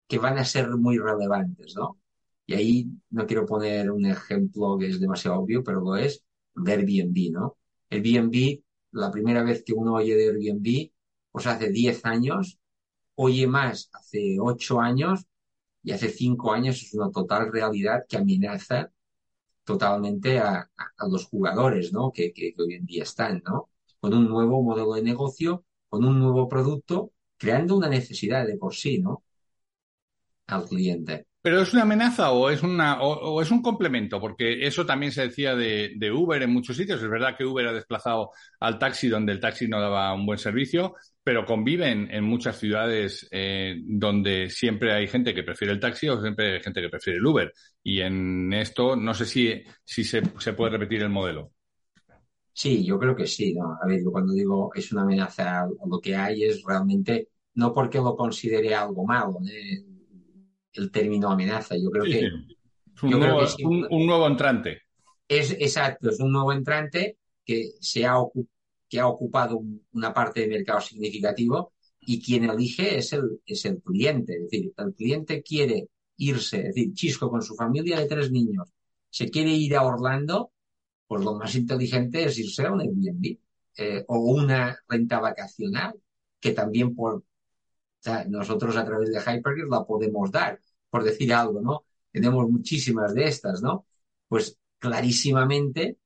que 0.07 0.19
van 0.19 0.39
a 0.39 0.45
ser 0.45 0.69
muy 0.71 0.99
relevantes, 0.99 1.75
¿no? 1.77 2.01
Y 2.47 2.55
ahí 2.55 2.91
no 3.11 3.27
quiero 3.27 3.45
poner 3.47 3.91
un 3.91 4.07
ejemplo 4.07 4.79
que 4.79 4.89
es 4.89 5.01
demasiado 5.01 5.39
obvio, 5.41 5.63
pero 5.63 5.81
lo 5.81 5.97
es, 5.97 6.25
Airbnb, 6.57 7.33
¿no? 7.33 7.59
Airbnb, 7.91 8.63
la 8.93 9.11
primera 9.11 9.43
vez 9.43 9.63
que 9.65 9.75
uno 9.75 9.95
oye 9.95 10.15
de 10.17 10.29
Airbnb, 10.29 10.91
hace 11.47 11.71
10 11.71 12.05
años, 12.05 12.59
oye 13.17 13.47
más 13.47 13.91
hace 13.93 14.39
ocho 14.41 14.81
años 14.81 15.27
y 15.83 15.93
hace 15.93 16.11
cinco 16.11 16.53
años 16.53 16.83
es 16.83 16.95
una 16.95 17.11
total 17.11 17.53
realidad 17.53 18.05
que 18.09 18.17
amenaza 18.17 18.93
totalmente 19.65 20.39
a, 20.39 20.71
los 21.11 21.27
jugadores, 21.27 21.93
¿no? 21.93 22.13
Que, 22.13 22.33
que, 22.33 22.55
hoy 22.59 22.75
en 22.75 22.87
día 22.87 23.03
están, 23.05 23.43
¿no? 23.47 23.71
Con 24.01 24.15
un 24.15 24.29
nuevo 24.29 24.63
modelo 24.63 24.95
de 24.95 25.03
negocio, 25.03 25.65
con 25.89 26.05
un 26.05 26.19
nuevo 26.21 26.49
producto, 26.49 27.13
creando 27.37 27.77
una 27.77 27.89
necesidad 27.89 28.47
de 28.47 28.57
por 28.57 28.75
sí, 28.75 28.99
¿no? 28.99 29.25
Al 30.47 30.65
cliente. 30.65 31.27
¿Pero 31.49 31.63
es 31.63 31.73
una 31.73 31.85
amenaza 31.85 32.31
o 32.33 32.51
es, 32.51 32.63
una, 32.63 33.01
o, 33.01 33.41
es 33.41 33.51
un 33.51 33.63
complemento? 33.63 34.21
Porque 34.21 34.67
eso 34.67 34.85
también 34.85 35.13
se 35.13 35.23
decía 35.23 35.57
de, 35.57 36.13
Uber 36.13 36.43
en 36.43 36.53
muchos 36.53 36.77
sitios. 36.77 37.03
Es 37.03 37.09
verdad 37.09 37.39
que 37.39 37.47
Uber 37.47 37.69
ha 37.69 37.73
desplazado 37.73 38.33
al 38.61 38.79
taxi 38.79 39.09
donde 39.09 39.33
el 39.33 39.41
taxi 39.41 39.67
no 39.67 39.81
daba 39.81 40.13
un 40.13 40.27
buen 40.27 40.39
servicio, 40.39 40.97
pero 41.25 41.47
conviven 41.47 42.07
en 42.11 42.23
muchas 42.25 42.59
ciudades 42.59 43.27
eh, 43.31 43.77
donde 43.83 44.51
siempre 44.51 44.93
hay 44.93 45.09
gente 45.09 45.35
que 45.35 45.43
prefiere 45.43 45.73
el 45.73 45.81
taxi 45.81 46.11
o 46.11 46.21
siempre 46.21 46.57
hay 46.57 46.61
gente 46.63 46.83
que 46.83 46.91
prefiere 46.91 47.19
el 47.19 47.25
Uber. 47.25 47.51
Y 47.83 48.03
en 48.03 48.53
esto 48.53 48.95
no 48.95 49.15
sé 49.15 49.25
si, 49.25 49.65
si 49.83 50.05
se, 50.05 50.21
se 50.39 50.53
puede 50.53 50.73
repetir 50.73 51.01
el 51.01 51.09
modelo. 51.09 51.53
Sí, 52.53 52.85
yo 52.85 52.99
creo 52.99 53.17
que 53.17 53.27
sí. 53.27 53.57
A 53.83 53.87
ver, 53.87 54.03
yo 54.05 54.13
cuando 54.13 54.35
digo 54.35 54.71
es 54.75 54.93
una 54.93 55.01
amenaza, 55.01 55.67
lo 55.67 55.99
que 55.99 56.15
hay 56.15 56.45
es 56.45 56.63
realmente 56.63 57.31
no 57.55 57.73
porque 57.73 57.97
lo 57.97 58.15
considere 58.15 58.75
algo 58.75 59.07
malo, 59.07 59.39
¿eh? 59.51 59.98
El 60.79 60.91
término 60.91 61.31
amenaza. 61.31 61.77
Yo 61.77 61.91
creo 61.91 62.05
que 62.05 62.31
Un, 63.03 63.11
nuevo, 63.11 63.41
un, 63.91 64.07
nuevo, 64.07 64.27
entrante. 64.27 64.83
Es 65.27 65.53
exacto, 65.53 66.11
es 66.11 66.21
un 66.21 66.33
nuevo 66.33 66.53
entrante 66.53 67.19
que, 67.45 67.73
se 67.81 68.07
ha, 68.07 68.17
que 68.89 69.01
ha 69.01 69.07
ocupado 69.07 69.61
una 69.93 70.13
parte 70.13 70.41
de 70.41 70.49
mercado 70.49 70.81
significativo 70.81 71.73
y 72.01 72.23
quien 72.23 72.45
elige 72.45 72.99
es 72.99 73.13
el, 73.13 73.41
es 73.45 73.65
el 73.67 73.83
cliente. 73.83 74.35
Es 74.35 74.43
decir, 74.43 74.73
el 74.77 74.95
cliente 74.95 75.43
quiere 75.43 75.89
irse, 76.17 76.59
es 76.59 76.75
decir, 76.75 76.93
Chisco 76.93 77.31
con 77.31 77.43
su 77.43 77.55
familia 77.55 78.01
de 78.01 78.07
tres 78.07 78.31
niños, 78.31 78.73
se 79.11 79.31
quiere 79.31 79.51
ir 79.51 79.77
a 79.77 79.85
Orlando, 79.85 80.53
pues 81.07 81.25
lo 81.25 81.35
más 81.35 81.55
inteligente 81.55 82.25
es 82.25 82.39
irse 82.39 82.67
a 82.67 82.73
un 82.73 82.81
Airbnb 82.81 83.39
eh, 83.77 84.05
o 84.09 84.19
una 84.19 84.77
renta 84.89 85.21
vacacional, 85.21 85.95
que 86.41 86.53
también 86.53 86.95
por 86.95 87.25
nosotros 88.29 88.77
a 88.77 88.85
través 88.85 89.11
de 89.11 89.19
Hypergear 89.19 89.69
la 89.69 89.85
podemos 89.85 90.31
dar, 90.31 90.61
por 90.91 91.05
decir 91.05 91.33
algo, 91.33 91.61
¿no? 91.61 91.85
Tenemos 92.11 92.49
muchísimas 92.49 93.15
de 93.15 93.25
estas, 93.25 93.63
¿no? 93.63 93.87
Pues 94.29 94.59
clarísimamente, 94.79 95.99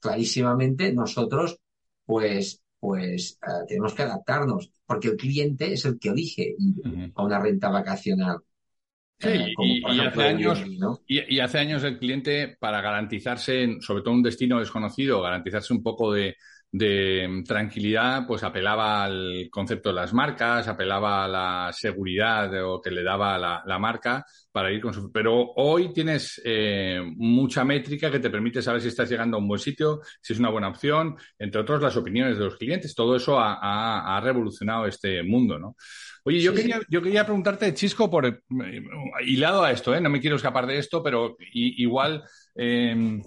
clarísimamente 0.00 0.92
nosotros, 0.92 1.58
pues, 2.04 2.62
pues 2.78 3.38
eh, 3.42 3.64
tenemos 3.66 3.94
que 3.94 4.02
adaptarnos, 4.02 4.70
porque 4.86 5.08
el 5.08 5.16
cliente 5.16 5.72
es 5.72 5.84
el 5.84 5.98
que 5.98 6.10
elige 6.10 6.54
ir 6.58 7.12
a 7.14 7.22
una 7.22 7.40
renta 7.40 7.68
vacacional. 7.70 8.38
Sí, 9.20 9.28
eh, 9.28 9.52
y, 9.58 10.00
hace 10.00 10.22
años, 10.22 10.64
y, 11.08 11.40
hace 11.40 11.58
años 11.58 11.82
el 11.82 11.98
cliente, 11.98 12.56
para 12.60 12.80
garantizarse, 12.80 13.78
sobre 13.80 14.02
todo 14.02 14.14
un 14.14 14.22
destino 14.22 14.60
desconocido, 14.60 15.20
garantizarse 15.20 15.72
un 15.72 15.82
poco 15.82 16.12
de, 16.12 16.36
de 16.70 17.42
tranquilidad, 17.46 18.26
pues 18.26 18.42
apelaba 18.42 19.04
al 19.04 19.48
concepto 19.50 19.88
de 19.88 19.94
las 19.94 20.12
marcas, 20.12 20.68
apelaba 20.68 21.24
a 21.24 21.28
la 21.28 21.72
seguridad 21.72 22.52
o 22.62 22.80
que 22.80 22.90
le 22.90 23.02
daba 23.02 23.38
la, 23.38 23.78
marca 23.78 24.24
para 24.52 24.70
ir 24.70 24.80
con 24.80 24.92
su... 24.92 25.10
Pero 25.10 25.52
hoy 25.56 25.92
tienes 25.92 26.40
eh, 26.44 27.00
mucha 27.16 27.64
métrica 27.64 28.10
que 28.10 28.18
te 28.18 28.28
permite 28.28 28.60
saber 28.60 28.82
si 28.82 28.88
estás 28.88 29.08
llegando 29.08 29.36
a 29.36 29.40
un 29.40 29.48
buen 29.48 29.60
sitio, 29.60 30.00
si 30.20 30.34
es 30.34 30.38
una 30.38 30.50
buena 30.50 30.68
opción, 30.68 31.16
entre 31.38 31.60
otros 31.60 31.80
las 31.80 31.96
opiniones 31.96 32.36
de 32.36 32.44
los 32.44 32.56
clientes. 32.56 32.94
Todo 32.94 33.16
eso 33.16 33.38
ha, 33.38 34.20
revolucionado 34.22 34.86
este 34.86 35.22
mundo, 35.22 35.58
¿no? 35.58 35.76
Oye, 36.28 36.42
yo, 36.42 36.52
quería, 36.52 36.78
yo 36.90 37.00
quería 37.00 37.24
preguntarte, 37.24 37.72
Chisco, 37.72 38.10
por 38.10 38.26
eh, 38.26 38.42
hilado 39.24 39.64
a 39.64 39.70
esto, 39.70 39.94
¿eh? 39.94 40.00
no 40.02 40.10
me 40.10 40.20
quiero 40.20 40.36
escapar 40.36 40.66
de 40.66 40.76
esto, 40.76 41.02
pero 41.02 41.38
igual 41.54 42.22
eh, 42.54 43.22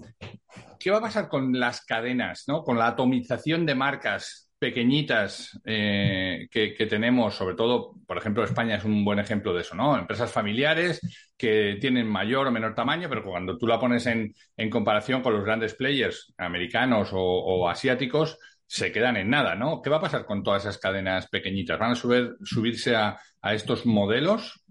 ¿qué 0.78 0.90
va 0.92 0.98
a 0.98 1.02
pasar 1.02 1.28
con 1.28 1.58
las 1.58 1.84
cadenas, 1.84 2.44
¿no? 2.46 2.62
con 2.62 2.78
la 2.78 2.86
atomización 2.86 3.66
de 3.66 3.74
marcas 3.74 4.52
pequeñitas 4.62 5.60
eh, 5.64 6.46
que, 6.48 6.86
tenemos, 6.88 7.34
sobre 7.34 7.56
todo, 7.56 7.94
por 8.06 8.16
ejemplo, 8.16 8.44
España 8.44 8.76
es 8.76 8.84
un 8.84 9.04
buen 9.04 9.18
ejemplo 9.18 9.52
de 9.52 9.62
eso, 9.62 9.74
¿no? 9.74 9.98
Empresas 9.98 10.30
familiares 10.30 11.00
que 11.36 11.78
tienen 11.80 12.06
mayor 12.06 12.46
o 12.46 12.52
menor 12.52 12.72
tamaño, 12.72 13.08
pero 13.08 13.24
cuando 13.24 13.58
tú 13.58 13.66
la 13.66 13.80
pones 13.80 14.06
en, 14.06 14.32
comparación 14.70 15.20
con 15.20 15.34
los 15.34 15.44
grandes 15.44 15.74
players 15.74 16.32
americanos 16.38 17.10
o, 17.12 17.68
asiáticos, 17.68 18.38
se 18.72 18.90
quedan 18.90 19.18
en 19.18 19.28
nada, 19.28 19.54
¿no? 19.54 19.82
¿Qué 19.82 19.90
va 19.90 19.98
a 19.98 20.00
pasar 20.00 20.24
con 20.24 20.42
todas 20.42 20.62
esas 20.62 20.78
cadenas 20.78 21.28
pequeñitas? 21.28 21.78
¿Van 21.78 21.92
a 21.92 21.94
subirse 21.94 22.96
a, 22.96 23.18
a 23.42 23.54
estos 23.54 23.84
modelos 23.84 24.64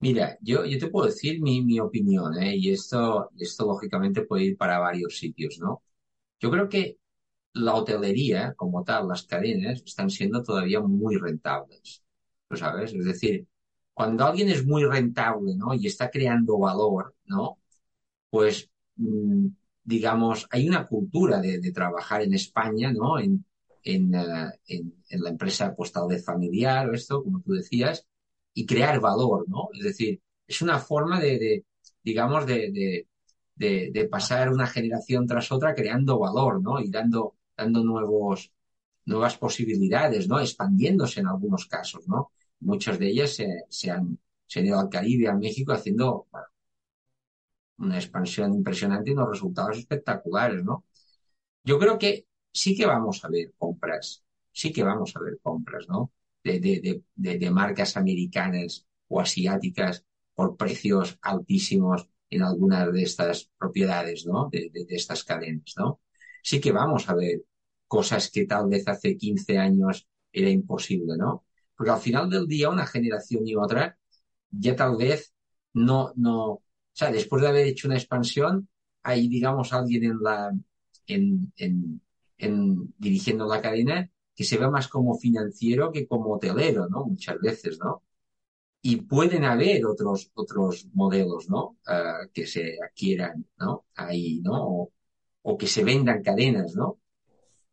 Mira, 0.00 0.36
yo, 0.42 0.64
yo 0.66 0.78
te 0.78 0.88
puedo 0.88 1.06
decir 1.06 1.40
mi, 1.40 1.62
mi 1.62 1.80
opinión, 1.80 2.36
¿eh? 2.42 2.54
y 2.56 2.70
esto, 2.70 3.30
esto 3.38 3.64
lógicamente 3.66 4.22
puede 4.22 4.44
ir 4.44 4.56
para 4.56 4.78
varios 4.78 5.16
sitios, 5.16 5.58
¿no? 5.58 5.82
Yo 6.40 6.50
creo 6.50 6.68
que 6.68 6.98
la 7.54 7.74
hotelería, 7.74 8.54
como 8.54 8.84
tal, 8.84 9.08
las 9.08 9.24
cadenas, 9.24 9.82
están 9.86 10.10
siendo 10.10 10.42
todavía 10.42 10.80
muy 10.80 11.16
rentables, 11.18 12.04
¿lo 12.50 12.56
sabes? 12.56 12.92
Es 12.94 13.04
decir, 13.06 13.46
cuando 13.94 14.26
alguien 14.26 14.50
es 14.50 14.66
muy 14.66 14.84
rentable, 14.84 15.54
¿no? 15.56 15.74
Y 15.74 15.86
está 15.86 16.10
creando 16.10 16.58
valor, 16.58 17.14
¿no? 17.26 17.58
Pues, 18.30 18.70
mm, 18.96 19.48
digamos, 19.86 20.48
hay 20.50 20.68
una 20.68 20.86
cultura 20.88 21.40
de, 21.40 21.72
trabajar 21.72 22.22
en 22.22 22.34
España, 22.34 22.92
¿no? 22.92 23.20
En, 23.20 23.44
en, 23.84 24.14
uh, 24.14 24.50
en, 24.66 25.22
la 25.22 25.30
empresa 25.30 25.74
postal 25.76 26.08
de 26.08 26.18
familiar 26.18 26.90
o 26.90 26.94
esto, 26.94 27.22
como 27.22 27.40
tú 27.40 27.52
decías, 27.52 28.04
y 28.52 28.66
crear 28.66 29.00
valor, 29.00 29.48
¿no? 29.48 29.68
Es 29.74 29.84
decir, 29.84 30.20
es 30.46 30.60
una 30.60 30.80
forma 30.80 31.20
de, 31.20 31.64
digamos, 32.02 32.46
de, 32.46 33.06
de, 33.54 34.08
pasar 34.10 34.50
una 34.52 34.66
generación 34.66 35.26
tras 35.26 35.52
otra 35.52 35.74
creando 35.74 36.18
valor, 36.18 36.60
¿no? 36.60 36.80
Y 36.80 36.90
dando, 36.90 37.36
dando 37.56 37.84
nuevos, 37.84 38.52
nuevas 39.04 39.36
posibilidades, 39.38 40.28
¿no? 40.28 40.40
Expandiéndose 40.40 41.20
en 41.20 41.28
algunos 41.28 41.66
casos, 41.66 42.08
¿no? 42.08 42.32
Muchas 42.60 42.98
de 42.98 43.08
ellas 43.08 43.38
se 43.68 43.90
han, 43.90 44.18
se 44.46 44.60
han 44.60 44.66
ido 44.66 44.80
al 44.80 44.88
Caribe, 44.88 45.28
a 45.28 45.34
México, 45.34 45.72
haciendo 45.72 46.26
una 47.78 47.96
expansión 47.96 48.54
impresionante 48.54 49.10
y 49.10 49.12
unos 49.14 49.30
resultados 49.30 49.78
espectaculares, 49.78 50.64
¿no? 50.64 50.84
Yo 51.64 51.78
creo 51.78 51.98
que 51.98 52.26
sí 52.52 52.76
que 52.76 52.86
vamos 52.86 53.24
a 53.24 53.28
ver 53.28 53.54
compras, 53.58 54.24
sí 54.52 54.72
que 54.72 54.82
vamos 54.84 55.14
a 55.16 55.20
ver 55.20 55.38
compras, 55.42 55.88
¿no? 55.88 56.12
de, 56.54 57.02
de, 57.16 57.38
de, 57.38 57.50
marcas 57.50 57.96
americanas 57.96 58.86
o 59.08 59.20
asiáticas 59.20 60.04
por 60.34 60.56
precios 60.56 61.18
altísimos 61.22 62.08
en 62.30 62.42
algunas 62.42 62.92
de 62.92 63.02
estas 63.02 63.50
propiedades, 63.58 64.26
¿no? 64.26 64.48
De, 64.50 64.70
de, 64.72 64.86
estas 64.88 65.24
cadenas, 65.24 65.74
¿no? 65.76 66.00
Sí 66.42 66.60
que 66.60 66.72
vamos 66.72 67.08
a 67.08 67.14
ver 67.14 67.42
cosas 67.86 68.30
que 68.30 68.46
tal 68.46 68.68
vez 68.68 68.86
hace 68.88 69.16
15 69.16 69.58
años 69.58 70.08
era 70.32 70.50
imposible, 70.50 71.16
¿no? 71.16 71.44
Porque 71.76 71.90
al 71.92 72.00
final 72.00 72.30
del 72.30 72.46
día 72.46 72.70
una 72.70 72.86
generación 72.86 73.46
y 73.46 73.54
otra 73.56 73.98
ya 74.50 74.76
tal 74.76 74.96
vez 74.96 75.34
no, 75.72 76.12
no, 76.16 76.62
sea, 76.98 77.10
después 77.10 77.42
de 77.42 77.48
haber 77.48 77.66
hecho 77.66 77.88
una 77.88 77.96
expansión, 77.96 78.68
hay, 79.02 79.28
digamos, 79.28 79.72
alguien 79.72 80.04
en 80.04 80.18
la, 80.22 80.52
en, 81.06 81.52
en, 81.56 82.00
en 82.38 82.94
dirigiendo 82.98 83.46
la 83.46 83.60
cadena 83.60 84.10
que 84.34 84.44
se 84.44 84.58
ve 84.58 84.68
más 84.70 84.88
como 84.88 85.16
financiero 85.16 85.92
que 85.92 86.06
como 86.06 86.34
hotelero, 86.34 86.88
¿no? 86.88 87.06
Muchas 87.06 87.38
veces, 87.40 87.78
¿no? 87.78 88.02
Y 88.82 88.96
pueden 89.02 89.44
haber 89.44 89.86
otros, 89.86 90.30
otros 90.34 90.86
modelos, 90.94 91.48
¿no? 91.48 91.78
Uh, 91.88 92.30
que 92.32 92.46
se 92.46 92.78
adquieran, 92.82 93.46
¿no? 93.58 93.86
Ahí, 93.94 94.40
¿no? 94.42 94.54
O, 94.68 94.92
o, 95.42 95.58
que 95.58 95.66
se 95.66 95.84
vendan 95.84 96.22
cadenas, 96.22 96.76
¿no? 96.76 97.00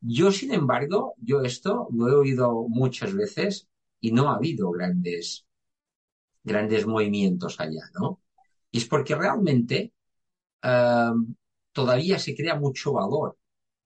Yo, 0.02 0.32
sin 0.32 0.54
embargo, 0.54 1.16
yo 1.18 1.42
esto 1.42 1.88
lo 1.92 2.10
he 2.10 2.16
oído 2.16 2.68
muchas 2.68 3.14
veces 3.14 3.68
y 4.00 4.12
no 4.12 4.30
ha 4.30 4.36
habido 4.36 4.72
grandes, 4.72 5.46
grandes 6.44 6.86
movimientos 6.88 7.60
allá, 7.60 7.90
¿no? 7.94 8.23
Y 8.74 8.80
es 8.80 8.86
porque 8.86 9.16
realmente 9.16 9.94
uh, 10.64 11.14
todavía 11.72 12.18
se 12.18 12.36
crea 12.36 12.56
mucho 12.56 12.94
valor. 12.94 13.38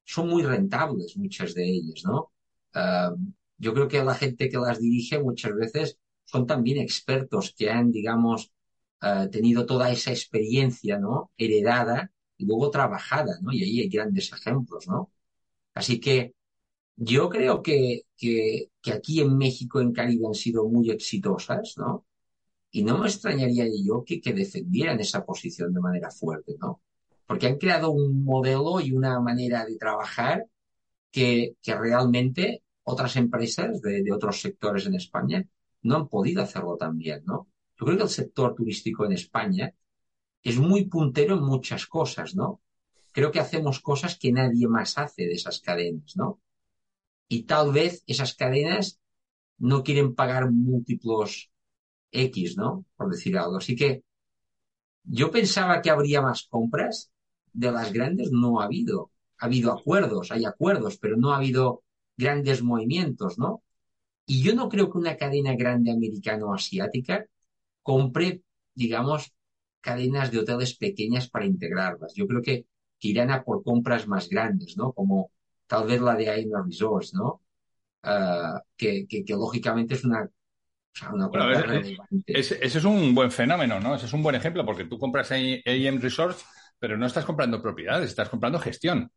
Son 0.05 0.29
muy 0.29 0.43
rentables 0.43 1.17
muchas 1.17 1.53
de 1.53 1.65
ellas, 1.65 2.03
¿no? 2.05 2.31
yo 3.57 3.73
creo 3.73 3.87
que 3.87 4.03
la 4.03 4.13
gente 4.13 4.49
que 4.49 4.57
las 4.57 4.79
dirige 4.79 5.19
muchas 5.19 5.55
veces 5.55 5.97
son 6.25 6.45
también 6.45 6.77
expertos 6.77 7.55
que 7.57 7.71
han, 7.71 7.91
digamos, 7.91 8.51
uh, 9.01 9.27
tenido 9.29 9.65
toda 9.65 9.91
esa 9.91 10.11
experiencia, 10.11 10.99
¿no? 10.99 11.31
Heredada 11.37 12.11
y 12.37 12.45
luego 12.45 12.69
trabajada, 12.69 13.39
¿no? 13.41 13.51
Y 13.51 13.63
ahí 13.63 13.81
hay 13.81 13.89
grandes 13.89 14.31
ejemplos, 14.31 14.87
¿no? 14.87 15.11
Así 15.73 15.99
que 15.99 16.35
yo 16.97 17.29
creo 17.29 17.63
que, 17.63 18.03
que, 18.17 18.71
que 18.81 18.93
aquí 18.93 19.21
en 19.21 19.37
México, 19.37 19.81
en 19.81 19.93
Caribe, 19.93 20.27
han 20.27 20.35
sido 20.35 20.67
muy 20.69 20.91
exitosas, 20.91 21.75
¿no? 21.77 22.06
Y 22.77 22.83
no 22.83 22.99
me 22.99 23.07
extrañaría 23.07 23.65
yo 23.83 24.03
que, 24.05 24.21
que 24.21 24.33
defendieran 24.33 24.99
esa 24.99 25.25
posición 25.25 25.73
de 25.73 25.79
manera 25.79 26.11
fuerte, 26.11 26.57
¿no? 26.59 26.83
Porque 27.25 27.47
han 27.47 27.57
creado 27.57 27.89
un 27.89 28.23
modelo 28.23 28.79
y 28.79 28.91
una 28.91 29.19
manera 29.19 29.65
de 29.65 29.77
trabajar 29.77 30.45
que, 31.09 31.55
que 31.59 31.73
realmente 31.73 32.61
otras 32.83 33.15
empresas 33.15 33.81
de, 33.81 34.05
otros 34.13 34.41
sectores 34.41 34.85
en 34.85 34.93
España 34.93 35.43
no 35.81 35.95
han 35.95 36.07
podido 36.07 36.43
hacerlo 36.43 36.77
tan 36.77 36.99
bien, 36.99 37.23
¿no? 37.25 37.47
Yo 37.79 37.85
creo 37.87 37.97
que 37.97 38.03
el 38.03 38.09
sector 38.09 38.53
turístico 38.53 39.05
en 39.05 39.13
España 39.13 39.73
es 40.43 40.59
muy 40.59 40.85
puntero 40.85 41.33
en 41.33 41.41
muchas 41.41 41.87
cosas, 41.87 42.35
¿no? 42.35 42.61
Creo 43.11 43.31
que 43.31 43.39
hacemos 43.39 43.79
cosas 43.79 44.19
que 44.19 44.31
nadie 44.31 44.67
más 44.67 44.99
hace 44.99 45.23
de 45.23 45.33
esas 45.33 45.61
cadenas, 45.61 46.15
¿no? 46.15 46.39
Y 47.27 47.41
tal 47.45 47.73
vez 47.73 48.03
esas 48.05 48.35
cadenas 48.35 48.99
no 49.57 49.81
quieren 49.81 50.13
pagar 50.13 50.51
múltiplos 50.51 51.49
X, 52.11 52.57
¿no? 52.57 52.85
Por 52.95 53.11
decir 53.11 53.37
algo. 53.37 53.57
Así 53.57 53.75
que 53.75 54.03
yo 55.03 55.31
pensaba 55.31 55.81
que 55.81 55.89
habría 55.89 56.21
más 56.21 56.47
compras. 56.49 57.11
De 57.53 57.71
las 57.71 57.91
grandes 57.91 58.31
no 58.31 58.59
ha 58.59 58.65
habido. 58.65 59.11
Ha 59.39 59.45
habido 59.45 59.71
acuerdos, 59.71 60.31
hay 60.31 60.45
acuerdos, 60.45 60.97
pero 60.97 61.17
no 61.17 61.31
ha 61.31 61.37
habido 61.37 61.83
grandes 62.17 62.63
movimientos, 62.63 63.37
¿no? 63.37 63.63
Y 64.25 64.43
yo 64.43 64.53
no 64.55 64.69
creo 64.69 64.91
que 64.91 64.97
una 64.97 65.15
cadena 65.17 65.55
grande 65.55 65.91
americana 65.91 66.45
o 66.45 66.53
asiática 66.53 67.25
compre, 67.83 68.43
digamos, 68.75 69.33
cadenas 69.81 70.31
de 70.31 70.39
hoteles 70.39 70.75
pequeñas 70.75 71.29
para 71.29 71.45
integrarlas. 71.45 72.13
Yo 72.15 72.27
creo 72.27 72.41
que, 72.41 72.65
irán 72.99 73.31
a 73.31 73.43
por 73.43 73.63
compras 73.63 74.07
más 74.07 74.27
grandes, 74.27 74.75
¿no? 74.75 74.91
Como 74.91 75.31
tal 75.67 75.87
vez 75.87 76.01
la 76.01 76.15
de 76.15 76.29
Aina 76.29 76.63
Resorts, 76.65 77.13
¿no? 77.13 77.41
Uh, 78.03 78.59
que, 78.75 79.07
que, 79.07 79.23
que, 79.23 79.33
lógicamente 79.33 79.93
es 79.95 80.03
una, 80.03 80.29
ese, 82.25 82.59
es 82.61 82.83
un 82.83 83.13
buen 83.13 83.31
fenómeno, 83.31 83.79
¿no? 83.79 83.95
Ese 83.95 84.05
es 84.05 84.13
un 84.13 84.23
buen 84.23 84.35
ejemplo, 84.35 84.65
porque 84.65 84.85
tú 84.85 84.97
compras 84.97 85.31
AM 85.31 86.01
Resorts, 86.01 86.45
pero 86.79 86.97
no 86.97 87.05
estás 87.05 87.25
comprando 87.25 87.61
propiedades, 87.61 88.09
estás 88.09 88.29
comprando 88.29 88.59
gestión. 88.59 89.11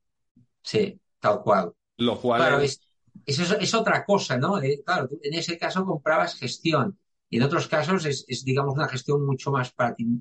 Sí, 0.63 0.99
tal 1.19 1.41
cual. 1.43 1.73
Lo 1.97 2.19
cual 2.19 2.63
es, 2.63 2.81
es, 3.27 3.75
otra 3.75 4.05
cosa, 4.05 4.39
¿no? 4.39 4.61
Eh, 4.63 4.83
claro, 4.85 5.09
en 5.23 5.35
ese 5.35 5.59
caso 5.59 5.85
comprabas 5.85 6.37
gestión 6.37 6.99
y 7.29 7.37
en 7.37 7.43
otros 7.43 7.69
casos 7.69 8.05
es, 8.07 8.45
digamos, 8.45 8.75
una 8.75 8.89
gestión 8.89 9.25
mucho 9.25 9.53
más 9.53 9.73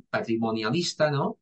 patrimonialista, 0.10 1.10
¿no? 1.10 1.40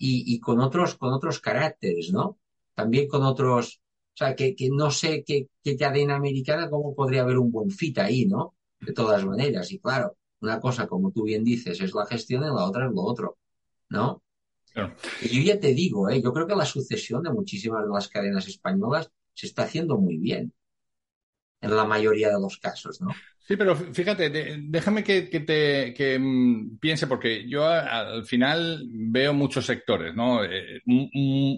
Y, 0.00 0.38
con 0.38 0.60
otros, 0.60 0.94
con 0.94 1.12
otros 1.12 1.40
caracteres, 1.40 2.12
¿no? 2.12 2.38
También 2.74 3.08
con 3.08 3.24
otros, 3.24 3.80
o 4.14 4.16
sea, 4.16 4.36
que, 4.36 4.54
no 4.70 4.92
sé 4.92 5.24
qué, 5.26 5.48
qué 5.62 5.76
cadena 5.76 6.14
americana, 6.14 6.70
cómo 6.70 6.94
podría 6.94 7.22
haber 7.22 7.38
un 7.38 7.50
buen 7.50 7.70
fit 7.70 7.98
ahí, 7.98 8.26
¿no? 8.26 8.54
De 8.80 8.92
todas 8.92 9.24
maneras. 9.24 9.70
Y 9.72 9.78
claro, 9.78 10.16
una 10.40 10.60
cosa, 10.60 10.86
como 10.86 11.10
tú 11.10 11.24
bien 11.24 11.44
dices, 11.44 11.80
es 11.80 11.94
la 11.94 12.06
gestión 12.06 12.42
y 12.42 12.46
la 12.46 12.64
otra 12.64 12.86
es 12.86 12.92
lo 12.92 13.02
otro, 13.02 13.38
¿no? 13.88 14.22
Y 15.22 15.28
yo 15.28 15.54
ya 15.54 15.58
te 15.58 15.74
digo, 15.74 16.08
¿eh? 16.08 16.22
yo 16.22 16.32
creo 16.32 16.46
que 16.46 16.54
la 16.54 16.64
sucesión 16.64 17.22
de 17.22 17.30
muchísimas 17.30 17.84
de 17.84 17.90
las 17.90 18.08
cadenas 18.08 18.46
españolas 18.46 19.10
se 19.34 19.46
está 19.46 19.62
haciendo 19.62 19.98
muy 19.98 20.18
bien 20.18 20.52
en 21.60 21.74
la 21.74 21.84
mayoría 21.84 22.28
de 22.28 22.40
los 22.40 22.58
casos, 22.58 23.00
¿no? 23.00 23.08
Sí, 23.48 23.56
pero 23.56 23.74
fíjate, 23.74 24.30
déjame 24.60 25.02
que, 25.02 25.22
te 25.22 26.18
mm, 26.18 26.78
piense, 26.78 27.06
porque 27.06 27.48
yo 27.48 27.66
al 27.66 28.26
final 28.26 28.84
veo 28.92 29.32
muchos 29.32 29.64
sectores, 29.64 30.14
¿no? 30.14 30.44
Eh, 30.44 30.82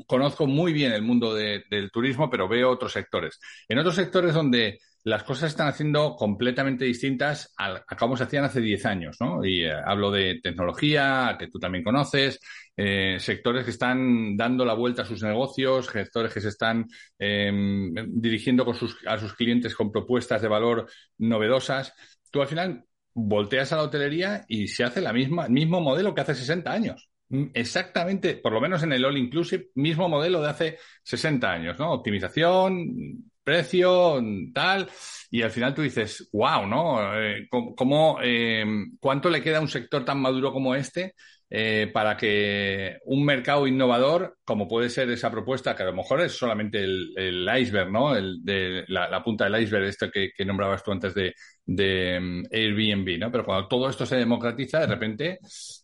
conozco 0.07 0.47
muy 0.47 0.73
bien 0.73 0.93
el 0.93 1.03
mundo 1.03 1.35
del 1.35 1.91
turismo, 1.93 2.31
pero 2.31 2.49
veo 2.49 2.71
otros 2.71 2.93
sectores. 2.93 3.41
En 3.69 3.79
otros 3.79 3.97
sectores 3.97 4.33
donde 4.33 4.79
las 5.05 5.23
cosas 5.23 5.51
están 5.51 5.69
haciendo 5.69 6.15
completamente 6.17 6.85
distintas 6.85 7.55
a, 7.57 7.83
cómo 7.99 8.17
se 8.17 8.25
hacían 8.25 8.45
hace 8.45 8.61
10 8.61 8.87
años, 8.87 9.17
¿no? 9.21 9.45
Y 9.45 9.65
eh, 9.65 9.73
hablo 9.73 10.11
de 10.11 10.41
tecnología, 10.43 11.37
que 11.39 11.49
tú 11.49 11.59
también 11.59 11.85
conoces, 11.85 12.39
eh, 12.77 13.17
sectores 13.19 13.65
que 13.65 13.71
están 13.71 14.37
dando 14.37 14.65
la 14.65 14.75
vuelta 14.75 15.03
a 15.03 15.07
sus 15.07 15.23
negocios, 15.23 15.87
sectores 15.87 16.33
que 16.35 16.41
se 16.41 16.49
están 16.49 16.87
em, 17.19 17.93
dirigiendo 18.09 18.71
a 19.07 19.19
sus 19.19 19.35
clientes 19.35 19.75
con 19.75 19.91
propuestas 19.91 20.43
de 20.43 20.49
valor 20.49 20.87
novedosas. 21.19 21.95
Tú 22.31 22.43
al 22.43 22.49
final 22.49 22.85
volteas 23.15 23.73
a 23.73 23.77
la 23.77 23.83
hotelería 23.85 24.45
y 24.49 24.69
se 24.69 24.85
hace 24.85 25.01
la 25.01 25.13
misma, 25.13 25.47
el 25.47 25.53
mismo 25.53 25.81
modelo 25.81 26.15
que 26.15 26.21
hace 26.21 26.35
60 26.35 26.71
años. 26.71 27.11
Mm, 27.31 27.47
exactamente, 27.55 28.37
por 28.37 28.53
lo 28.53 28.61
menos 28.61 28.83
en 28.83 28.93
el 28.93 29.05
All 29.05 29.17
Inclusive, 29.17 29.69
mismo 29.75 30.09
modelo 30.09 30.41
de 30.43 30.49
hace 30.49 30.79
60 31.03 31.51
años, 31.51 31.79
¿no? 31.79 31.93
Optimización, 31.93 33.30
precio, 33.43 34.23
tal, 34.55 34.89
y 35.31 35.43
al 35.43 35.51
final 35.51 35.75
tú 35.75 35.83
dices, 35.83 36.29
wow, 36.33 36.67
¿no? 36.67 37.21
Eh, 37.21 37.49
¿cómo, 37.49 38.19
eh, 38.23 38.65
¿Cuánto 39.01 39.31
le 39.31 39.43
queda 39.43 39.59
a 39.59 39.61
un 39.61 39.69
sector 39.69 40.05
tan 40.05 40.21
maduro 40.21 40.53
como 40.53 40.75
este 40.75 41.15
eh, 41.49 41.91
para 41.93 42.17
que 42.17 42.99
un 43.05 43.25
mercado 43.25 43.67
innovador, 43.67 44.39
como 44.45 44.69
puede 44.69 44.89
ser 44.89 45.11
esa 45.11 45.31
propuesta, 45.31 45.75
que 45.75 45.83
a 45.83 45.87
lo 45.87 45.93
mejor 45.95 46.21
es 46.21 46.33
solamente 46.33 46.83
el, 46.83 47.49
iceberg, 47.61 47.91
¿no? 47.91 48.17
El, 48.17 48.45
de, 48.45 48.85
la, 48.89 49.23
punta 49.23 49.45
del 49.45 49.63
iceberg, 49.63 49.85
esto 49.85 50.11
que, 50.11 50.33
nombrabas 50.45 50.83
tú 50.83 50.93
antes 50.93 51.15
de, 51.15 51.35
de, 51.65 52.21
mm, 52.21 52.43
Airbnb, 52.53 53.19
¿no? 53.19 53.31
Pero 53.33 53.45
cuando 53.45 53.69
todo 53.69 53.89
esto 53.89 54.07
se 54.07 54.17
democratiza, 54.17 54.81
de 54.81 54.87
repente 54.87 55.39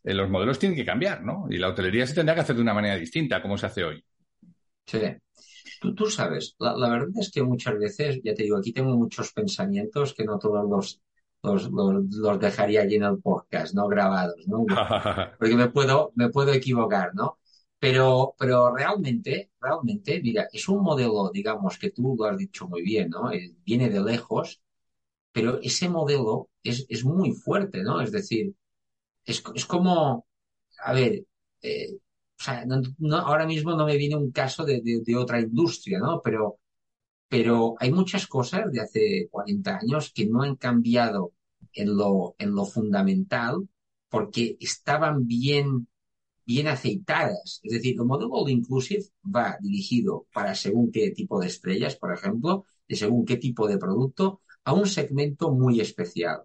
los 0.04 0.30
modelos 0.30 0.58
tienen 0.58 0.76
que 0.76 0.84
cambiar, 0.84 1.22
¿no? 1.24 1.46
Y 1.50 1.56
la 1.58 1.68
hotelería 1.68 2.06
se 2.06 2.14
tendrá 2.14 2.34
que 2.34 2.42
hacer 2.42 2.56
de 2.56 2.62
una 2.62 2.74
manera 2.74 2.96
distinta, 2.96 3.42
como 3.42 3.58
se 3.58 3.66
hace 3.66 3.84
hoy. 3.84 4.04
Sí. 4.86 5.00
Tú, 5.80 6.06
sabes, 6.06 6.56
la, 6.58 6.88
verdad 6.88 7.08
es 7.20 7.30
que 7.30 7.42
muchas 7.42 7.78
veces, 7.78 8.20
ya 8.22 8.34
te 8.34 8.42
digo, 8.42 8.56
aquí 8.56 8.72
tengo 8.72 8.96
muchos 8.96 9.32
pensamientos 9.32 10.14
que 10.14 10.24
no 10.24 10.38
todos 10.38 10.68
los, 10.68 11.00
los, 11.70 12.40
dejaría 12.40 12.82
allí 12.82 12.96
en 12.96 13.04
el 13.04 13.18
podcast, 13.18 13.74
¿no? 13.74 13.88
Grabados, 13.88 14.46
¿no? 14.46 14.64
Porque 15.38 15.56
me 15.56 15.68
puedo, 15.68 16.12
me 16.14 16.30
puedo 16.30 16.52
equivocar, 16.52 17.14
¿no? 17.14 17.38
Pero, 17.78 18.34
pero 18.38 18.74
realmente, 18.74 19.50
realmente, 19.60 20.20
mira, 20.22 20.48
es 20.52 20.68
un 20.68 20.82
modelo, 20.82 21.30
digamos, 21.32 21.78
que 21.78 21.90
tú 21.90 22.16
lo 22.18 22.24
has 22.24 22.38
dicho 22.38 22.66
muy 22.68 22.82
bien, 22.82 23.10
¿no? 23.10 23.30
Eh, 23.32 23.54
viene 23.64 23.90
de 23.90 24.00
lejos, 24.00 24.60
pero 25.32 25.60
ese 25.62 25.88
modelo 25.88 26.48
es, 26.62 26.86
es 26.88 27.04
muy 27.04 27.32
fuerte, 27.32 27.82
¿no? 27.82 28.00
Es 28.00 28.12
decir, 28.12 28.54
es, 29.24 29.42
es 29.54 29.66
como, 29.66 30.26
a 30.84 30.92
ver, 30.92 31.24
eh, 31.62 31.98
ahora 33.12 33.46
mismo 33.46 33.74
no 33.74 33.86
me 33.86 33.96
viene 33.96 34.16
un 34.16 34.30
caso 34.30 34.64
de, 34.64 35.02
otra 35.16 35.40
industria, 35.40 35.98
¿no? 35.98 36.20
Pero, 36.22 36.58
pero 37.28 37.74
hay 37.78 37.92
muchas 37.92 38.26
cosas 38.26 38.70
de 38.72 38.80
hace 38.80 39.28
40 39.30 39.78
años 39.78 40.12
que 40.14 40.26
no 40.26 40.42
han 40.42 40.56
cambiado 40.56 41.32
en 41.72 41.96
lo, 41.96 42.34
en 42.38 42.54
lo 42.54 42.64
fundamental 42.66 43.68
porque 44.08 44.56
estaban 44.60 45.26
bien, 45.26 45.88
bien 46.44 46.68
aceitadas. 46.68 47.60
Es 47.62 47.72
decir, 47.72 47.96
el 47.98 48.04
modelo 48.04 48.32
All 48.32 48.50
Inclusive 48.50 49.04
va 49.24 49.58
dirigido 49.60 50.26
para 50.32 50.54
según 50.54 50.90
qué 50.92 51.10
tipo 51.10 51.40
de 51.40 51.48
estrellas, 51.48 51.96
por 51.96 52.12
ejemplo, 52.12 52.64
de 52.88 52.96
según 52.96 53.24
qué 53.24 53.36
tipo 53.36 53.66
de 53.68 53.78
producto, 53.78 54.42
a 54.64 54.72
un 54.72 54.86
segmento 54.86 55.52
muy 55.52 55.80
especial. 55.80 56.42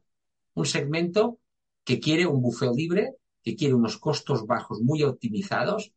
Un 0.54 0.66
segmento 0.66 1.40
que 1.84 2.00
quiere 2.00 2.28
un 2.28 2.42
buffet 2.42 2.74
libre 2.76 3.16
que 3.44 3.56
quiere 3.56 3.74
unos 3.74 3.98
costos 3.98 4.46
bajos 4.46 4.82
muy 4.82 5.04
optimizados 5.04 5.94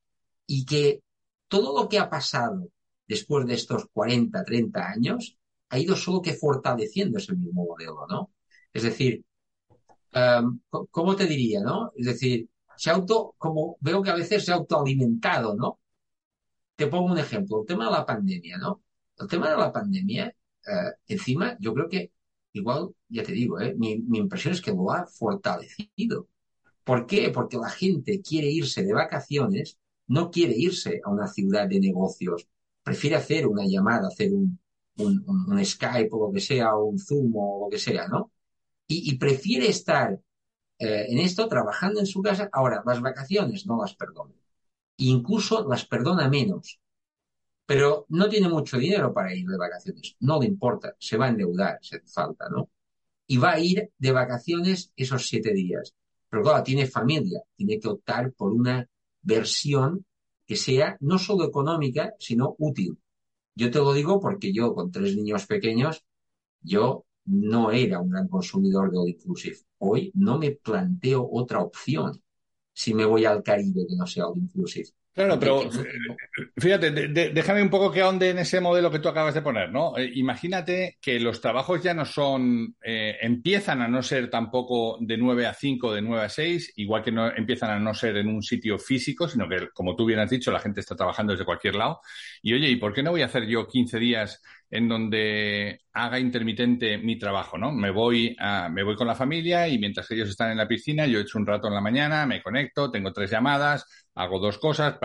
y 0.46 0.64
que 0.64 1.02
todo 1.48 1.80
lo 1.80 1.88
que 1.88 1.98
ha 1.98 2.10
pasado 2.10 2.68
después 3.06 3.46
de 3.46 3.54
estos 3.54 3.86
40, 3.92 4.44
30 4.44 4.88
años 4.88 5.38
ha 5.68 5.78
ido 5.78 5.96
solo 5.96 6.22
que 6.22 6.34
fortaleciendo 6.34 7.18
ese 7.18 7.34
mismo 7.34 7.64
modelo, 7.64 8.06
¿no? 8.08 8.32
Es 8.72 8.82
decir, 8.84 9.24
em, 10.12 10.60
¿cómo 10.90 11.16
te 11.16 11.26
diría, 11.26 11.60
no? 11.62 11.92
Es 11.96 12.06
decir, 12.06 12.48
se 12.76 12.90
auto, 12.90 13.34
como 13.38 13.76
veo 13.80 14.02
que 14.02 14.10
a 14.10 14.14
veces 14.14 14.44
se 14.44 14.52
ha 14.52 14.56
autoalimentado, 14.56 15.54
¿no? 15.54 15.80
Te 16.76 16.86
pongo 16.88 17.12
un 17.12 17.18
ejemplo, 17.18 17.60
el 17.60 17.66
tema 17.66 17.86
de 17.86 17.92
la 17.92 18.06
pandemia, 18.06 18.58
¿no? 18.58 18.82
El 19.18 19.28
tema 19.28 19.50
de 19.50 19.56
la 19.56 19.72
pandemia, 19.72 20.26
eh, 20.26 20.92
encima, 21.08 21.56
yo 21.60 21.72
creo 21.74 21.88
que 21.88 22.12
igual, 22.52 22.90
ya 23.08 23.22
te 23.22 23.32
digo, 23.32 23.60
¿eh? 23.60 23.74
mi, 23.76 23.98
mi 24.00 24.18
impresión 24.18 24.54
es 24.54 24.60
que 24.62 24.72
lo 24.72 24.90
ha 24.90 25.06
fortalecido. 25.06 26.28
¿Por 26.84 27.06
qué? 27.06 27.30
Porque 27.30 27.56
la 27.56 27.70
gente 27.70 28.20
quiere 28.22 28.48
irse 28.48 28.82
de 28.84 28.92
vacaciones, 28.92 29.78
no 30.06 30.30
quiere 30.30 30.54
irse 30.56 31.00
a 31.04 31.10
una 31.10 31.26
ciudad 31.28 31.66
de 31.68 31.80
negocios, 31.80 32.46
prefiere 32.82 33.16
hacer 33.16 33.46
una 33.46 33.64
llamada, 33.66 34.08
hacer 34.08 34.32
un, 34.32 34.58
un, 34.96 35.64
Skype 35.64 36.10
o 36.12 36.26
lo 36.26 36.32
que 36.32 36.40
sea, 36.40 36.76
o 36.76 36.84
un 36.84 36.98
Zoom 36.98 37.32
o 37.36 37.64
lo 37.64 37.70
que 37.70 37.78
sea, 37.78 38.06
¿no? 38.08 38.32
Y, 38.86 39.16
prefiere 39.16 39.68
estar 39.68 40.20
eh, 40.78 41.06
en 41.08 41.18
esto 41.18 41.48
trabajando 41.48 42.00
en 42.00 42.06
su 42.06 42.20
casa. 42.22 42.50
Ahora, 42.52 42.82
las 42.86 43.00
vacaciones 43.00 43.66
no 43.66 43.80
las 43.80 43.94
perdona. 43.94 44.34
Incluso 44.98 45.66
las 45.68 45.86
perdona 45.86 46.28
menos. 46.28 46.80
Pero 47.66 48.04
no 48.10 48.28
tiene 48.28 48.48
mucho 48.48 48.76
dinero 48.78 49.14
para 49.14 49.34
ir 49.34 49.46
de 49.46 49.56
vacaciones. 49.56 50.16
No 50.20 50.38
le 50.40 50.46
importa. 50.46 50.94
Se 50.98 51.16
va 51.16 51.26
a 51.26 51.28
endeudar 51.30 51.78
hace 51.80 52.00
falta, 52.06 52.48
¿no? 52.50 52.70
Y 53.26 53.38
va 53.38 53.52
a 53.52 53.60
ir 53.60 53.90
de 53.98 54.12
vacaciones 54.12 54.92
esos 54.96 55.26
siete 55.26 55.54
días. 55.54 55.94
Pero 56.34 56.42
claro, 56.42 56.64
tiene 56.64 56.88
familia, 56.88 57.40
tiene 57.54 57.78
que 57.78 57.86
optar 57.86 58.32
por 58.32 58.52
una 58.52 58.84
versión 59.22 60.04
que 60.44 60.56
sea 60.56 60.96
no 60.98 61.16
solo 61.16 61.44
económica, 61.44 62.12
sino 62.18 62.56
útil. 62.58 62.98
Yo 63.54 63.70
te 63.70 63.78
lo 63.78 63.92
digo 63.92 64.18
porque 64.20 64.52
yo, 64.52 64.74
con 64.74 64.90
tres 64.90 65.16
niños 65.16 65.46
pequeños, 65.46 66.04
yo 66.60 67.04
no 67.26 67.70
era 67.70 68.00
un 68.00 68.10
gran 68.10 68.26
consumidor 68.26 68.90
de 68.90 68.98
All 68.98 69.10
Inclusive. 69.10 69.58
Hoy 69.78 70.10
no 70.16 70.36
me 70.36 70.50
planteo 70.50 71.24
otra 71.30 71.60
opción 71.60 72.20
si 72.72 72.94
me 72.94 73.04
voy 73.04 73.26
al 73.26 73.44
Caribe 73.44 73.86
que 73.86 73.94
no 73.94 74.04
sea 74.04 74.26
All 74.26 74.38
Inclusive. 74.38 74.88
Claro, 75.14 75.38
pero 75.38 75.62
eh, 75.62 75.70
fíjate, 76.56 76.90
déjame 76.90 77.62
un 77.62 77.70
poco 77.70 77.92
que 77.92 78.00
ahonde 78.00 78.30
en 78.30 78.38
ese 78.38 78.60
modelo 78.60 78.90
que 78.90 78.98
tú 78.98 79.08
acabas 79.08 79.32
de 79.32 79.42
poner, 79.42 79.70
¿no? 79.70 79.96
Eh, 79.96 80.10
imagínate 80.16 80.98
que 81.00 81.20
los 81.20 81.40
trabajos 81.40 81.80
ya 81.84 81.94
no 81.94 82.04
son, 82.04 82.74
eh, 82.82 83.16
empiezan 83.20 83.80
a 83.80 83.86
no 83.86 84.02
ser 84.02 84.28
tampoco 84.28 84.98
de 85.00 85.16
9 85.16 85.46
a 85.46 85.54
5, 85.54 85.94
de 85.94 86.02
9 86.02 86.24
a 86.24 86.28
6, 86.28 86.72
igual 86.76 87.04
que 87.04 87.12
no 87.12 87.28
empiezan 87.32 87.70
a 87.70 87.78
no 87.78 87.94
ser 87.94 88.16
en 88.16 88.26
un 88.26 88.42
sitio 88.42 88.76
físico, 88.76 89.28
sino 89.28 89.48
que, 89.48 89.68
como 89.72 89.94
tú 89.94 90.04
bien 90.04 90.18
has 90.18 90.30
dicho, 90.30 90.50
la 90.50 90.58
gente 90.58 90.80
está 90.80 90.96
trabajando 90.96 91.32
desde 91.32 91.44
cualquier 91.44 91.76
lado. 91.76 92.00
Y 92.42 92.52
oye, 92.54 92.68
¿y 92.68 92.76
por 92.76 92.92
qué 92.92 93.04
no 93.04 93.12
voy 93.12 93.22
a 93.22 93.26
hacer 93.26 93.46
yo 93.46 93.68
15 93.68 94.00
días 94.00 94.42
en 94.68 94.88
donde 94.88 95.80
haga 95.92 96.18
intermitente 96.18 96.98
mi 96.98 97.16
trabajo, 97.16 97.56
¿no? 97.56 97.70
Me 97.70 97.90
voy, 97.90 98.34
a, 98.40 98.68
me 98.68 98.82
voy 98.82 98.96
con 98.96 99.06
la 99.06 99.14
familia 99.14 99.68
y 99.68 99.78
mientras 99.78 100.10
ellos 100.10 100.28
están 100.28 100.50
en 100.50 100.56
la 100.58 100.66
piscina, 100.66 101.06
yo 101.06 101.20
echo 101.20 101.38
un 101.38 101.46
rato 101.46 101.68
en 101.68 101.74
la 101.74 101.80
mañana, 101.80 102.26
me 102.26 102.42
conecto, 102.42 102.90
tengo 102.90 103.12
tres 103.12 103.30
llamadas, 103.30 103.86
hago 104.14 104.38
dos 104.38 104.58
cosas, 104.58 104.96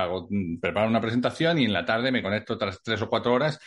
preparo 0.61 0.87
una 0.87 1.01
presentación 1.01 1.59
y 1.59 1.65
en 1.65 1.73
la 1.73 1.85
tarde 1.85 2.11
me 2.11 2.21
conecto 2.21 2.53
otras 2.53 2.81
tres 2.83 3.01
o 3.01 3.09
cuatro 3.09 3.33
horas, 3.33 3.59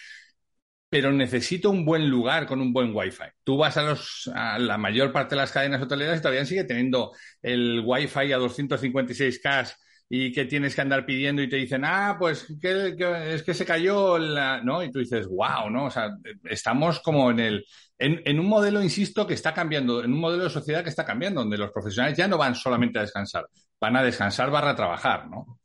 pero 0.88 1.11
necesito 1.11 1.70
un 1.70 1.85
buen 1.85 2.09
lugar 2.09 2.46
con 2.46 2.61
un 2.61 2.72
buen 2.72 2.94
wifi. 2.94 3.24
Tú 3.44 3.57
vas 3.57 3.76
a, 3.76 3.83
los, 3.83 4.31
la 4.59 4.76
mayor 4.76 5.11
parte 5.12 5.35
de 5.35 5.40
las 5.40 5.50
cadenas 5.50 5.81
hoteleras 5.81 6.18
y 6.18 6.22
todavía 6.22 6.44
sigue 6.44 6.64
teniendo 6.64 7.12
el 7.40 7.83
wifi 7.85 8.33
a 8.33 8.38
256K 8.38 9.74
y 10.14 10.31
que 10.31 10.44
tienes 10.44 10.74
que 10.74 10.83
andar 10.83 11.07
pidiendo 11.07 11.40
y 11.40 11.48
te 11.48 11.57
dicen, 11.57 11.87
ah, 11.87 12.16
pues 12.18 12.46
es 12.50 13.42
que 13.42 13.55
se 13.55 13.64
cayó, 13.64 14.18
la... 14.18 14.61
¿no? 14.62 14.83
Y 14.83 14.90
tú 14.92 14.98
dices, 14.98 15.26
wow, 15.26 15.70
¿no? 15.70 15.87
O 15.87 15.90
sea, 15.90 16.11
estamos 16.44 17.00
como 17.00 17.31
en 17.31 17.40
el, 17.40 17.64
en, 18.03 18.41
un 18.41 18.47
modelo, 18.47 18.83
insisto, 18.83 19.27
que 19.27 19.35
está 19.35 19.55
cambiando, 19.55 20.03
en 20.03 20.12
un 20.12 20.19
modelo 20.19 20.45
de 20.45 20.51
sociedad 20.51 20.83
que 20.83 20.91
está 20.91 21.05
cambiando, 21.05 21.41
donde 21.41 21.57
los 21.57 21.71
profesionales 21.71 22.19
ya 22.19 22.27
no 22.27 22.37
van 22.37 22.55
solamente 22.55 22.99
a 22.99 23.03
descansar, 23.03 23.49
van 23.81 23.97
a 23.97 24.03
descansar 24.03 24.51
barra 24.51 24.75
trabajar, 24.75 25.29
¿no? 25.29 25.61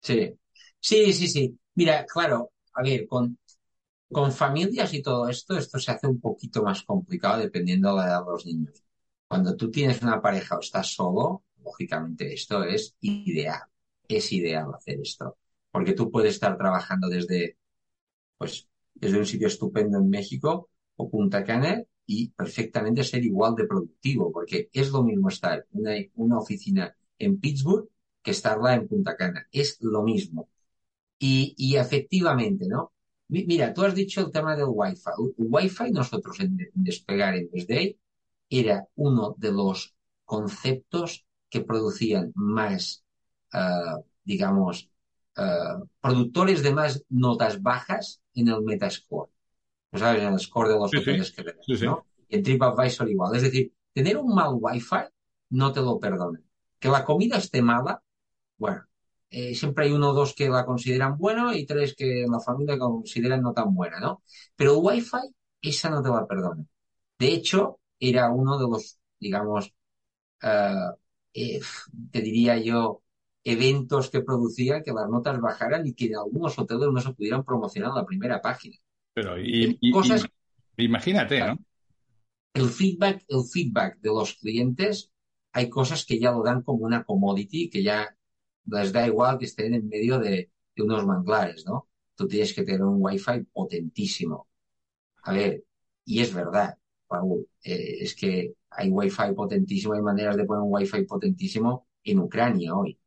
Sí, 0.00 0.32
sí, 0.78 1.12
sí, 1.12 1.28
sí. 1.28 1.58
Mira, 1.74 2.06
claro, 2.06 2.52
a 2.74 2.82
ver, 2.82 3.06
con, 3.06 3.36
familias 4.30 4.94
y 4.94 5.02
todo 5.02 5.28
esto, 5.28 5.56
esto 5.56 5.78
se 5.78 5.90
hace 5.90 6.06
un 6.06 6.20
poquito 6.20 6.62
más 6.62 6.82
complicado 6.82 7.40
dependiendo 7.40 7.90
de 7.90 7.96
la 7.96 8.06
edad 8.08 8.24
de 8.24 8.30
los 8.30 8.46
niños. 8.46 8.84
Cuando 9.26 9.56
tú 9.56 9.70
tienes 9.70 10.02
una 10.02 10.20
pareja 10.20 10.56
o 10.56 10.60
estás 10.60 10.92
solo, 10.94 11.44
lógicamente 11.64 12.32
esto 12.32 12.62
es 12.62 12.94
ideal. 13.00 13.62
Es 14.06 14.30
ideal 14.32 14.66
hacer 14.74 15.00
esto. 15.00 15.38
Porque 15.70 15.94
tú 15.94 16.10
puedes 16.10 16.34
estar 16.34 16.58
trabajando 16.58 17.08
desde, 17.08 17.56
pues, 18.36 18.68
desde 18.94 19.18
un 19.18 19.26
sitio 19.26 19.48
estupendo 19.48 19.98
en 19.98 20.10
México 20.10 20.68
o 20.96 21.10
Punta 21.10 21.44
Cana 21.44 21.82
y 22.06 22.28
perfectamente 22.30 23.04
ser 23.04 23.24
igual 23.24 23.54
de 23.54 23.66
productivo, 23.66 24.32
porque 24.32 24.68
es 24.72 24.90
lo 24.90 25.02
mismo 25.02 25.28
estar 25.28 25.66
en 25.72 26.10
una, 26.14 26.38
oficina 26.38 26.94
en 27.18 27.38
Pittsburgh 27.38 27.88
que 28.22 28.32
estarla 28.32 28.74
en 28.74 28.88
Punta 28.88 29.16
Cana. 29.16 29.46
Es 29.50 29.78
lo 29.80 30.02
mismo. 30.02 30.48
Y, 31.18 31.54
y 31.56 31.76
efectivamente, 31.76 32.66
¿no? 32.68 32.92
Mira, 33.32 33.72
tú 33.72 33.82
has 33.82 33.94
dicho 33.94 34.20
el 34.20 34.30
tema 34.30 34.54
del 34.54 34.66
Wi-Fi. 34.68 35.10
Wi-Fi 35.38 35.90
nosotros 35.90 36.38
en, 36.40 36.58
Despegar 36.74 37.34
en 37.34 37.48
Desday 37.50 37.98
era 38.50 38.86
uno 38.96 39.34
de 39.38 39.52
los 39.52 39.94
conceptos 40.26 41.24
que 41.48 41.62
producían 41.62 42.32
más, 42.34 43.02
uh, 43.54 44.02
digamos, 44.22 44.90
uh, 45.38 45.86
productores 46.00 46.62
de 46.62 46.74
más 46.74 47.02
notas 47.08 47.62
bajas 47.62 48.20
en 48.34 48.48
el 48.48 48.60
Metascore. 48.60 49.30
¿Sabes? 49.92 50.22
En 50.22 50.32
el 50.32 50.40
score 50.40 50.68
de 50.68 50.74
los 50.74 50.90
sí, 50.90 50.98
hoteles 50.98 51.28
sí. 51.28 51.34
que 51.34 51.42
tenemos, 51.44 51.66
sí, 51.66 51.84
¿no? 51.84 52.06
Y 52.28 52.36
en 52.36 52.42
TripAdvisor 52.42 53.10
igual. 53.10 53.36
Es 53.36 53.42
decir, 53.42 53.72
tener 53.92 54.16
un 54.16 54.34
mal 54.34 54.56
Wi-Fi 54.58 55.04
no 55.50 55.72
te 55.72 55.80
lo 55.80 55.98
perdonen. 55.98 56.44
Que 56.78 56.88
la 56.88 57.04
comida 57.04 57.36
esté 57.36 57.62
mala, 57.62 58.02
bueno, 58.56 58.82
eh, 59.30 59.54
siempre 59.54 59.86
hay 59.86 59.92
uno 59.92 60.10
o 60.10 60.12
dos 60.14 60.34
que 60.34 60.48
la 60.48 60.64
consideran 60.66 61.16
bueno 61.16 61.54
y 61.54 61.64
tres 61.66 61.94
que 61.96 62.22
en 62.24 62.30
la 62.32 62.40
familia 62.40 62.78
consideran 62.78 63.42
no 63.42 63.52
tan 63.52 63.74
buena, 63.74 64.00
¿no? 64.00 64.22
Pero 64.56 64.72
el 64.72 64.78
Wi-Fi, 64.82 65.34
esa 65.62 65.90
no 65.90 66.02
te 66.02 66.08
la 66.10 66.26
perdone. 66.26 66.66
De 67.18 67.28
hecho, 67.28 67.80
era 67.98 68.30
uno 68.30 68.58
de 68.58 68.64
los, 68.68 68.98
digamos, 69.18 69.72
uh, 70.42 70.94
eh, 71.34 71.60
te 72.10 72.20
diría 72.20 72.58
yo, 72.58 73.02
eventos 73.44 74.10
que 74.10 74.22
producía 74.22 74.82
que 74.82 74.92
las 74.92 75.08
notas 75.08 75.40
bajaran 75.40 75.86
y 75.86 75.94
que 75.94 76.06
en 76.06 76.16
algunos 76.16 76.58
hoteles 76.58 76.88
no 76.92 77.00
se 77.00 77.12
pudieran 77.14 77.44
promocionar 77.44 77.90
en 77.90 77.96
la 77.96 78.06
primera 78.06 78.40
página. 78.42 78.76
Pero, 79.14 79.38
y, 79.38 79.76
y, 79.80 79.90
cosas, 79.90 80.26
y, 80.76 80.84
imagínate, 80.84 81.40
¿no? 81.40 81.58
El 82.54 82.68
feedback, 82.68 83.24
el 83.28 83.44
feedback 83.50 83.98
de 84.00 84.08
los 84.08 84.34
clientes, 84.34 85.10
hay 85.52 85.68
cosas 85.68 86.04
que 86.04 86.18
ya 86.18 86.32
lo 86.32 86.42
dan 86.42 86.62
como 86.62 86.84
una 86.84 87.04
commodity, 87.04 87.70
que 87.70 87.82
ya 87.82 88.16
les 88.66 88.92
da 88.92 89.06
igual 89.06 89.38
que 89.38 89.46
estén 89.46 89.74
en 89.74 89.88
medio 89.88 90.18
de, 90.18 90.50
de 90.74 90.82
unos 90.82 91.06
manglares, 91.06 91.64
¿no? 91.66 91.88
Tú 92.14 92.28
tienes 92.28 92.54
que 92.54 92.62
tener 92.62 92.82
un 92.82 92.96
wifi 92.98 93.44
potentísimo. 93.52 94.48
A 95.24 95.32
ver, 95.32 95.64
y 96.04 96.20
es 96.20 96.32
verdad, 96.34 96.76
Raúl, 97.08 97.46
eh, 97.64 97.98
es 98.00 98.14
que 98.14 98.54
hay 98.70 98.90
wifi 98.90 99.32
potentísimo, 99.34 99.94
hay 99.94 100.02
maneras 100.02 100.36
de 100.36 100.44
poner 100.44 100.62
un 100.62 100.72
wifi 100.72 101.04
potentísimo 101.04 101.88
en 102.04 102.18
Ucrania 102.18 102.74
hoy. 102.74 102.98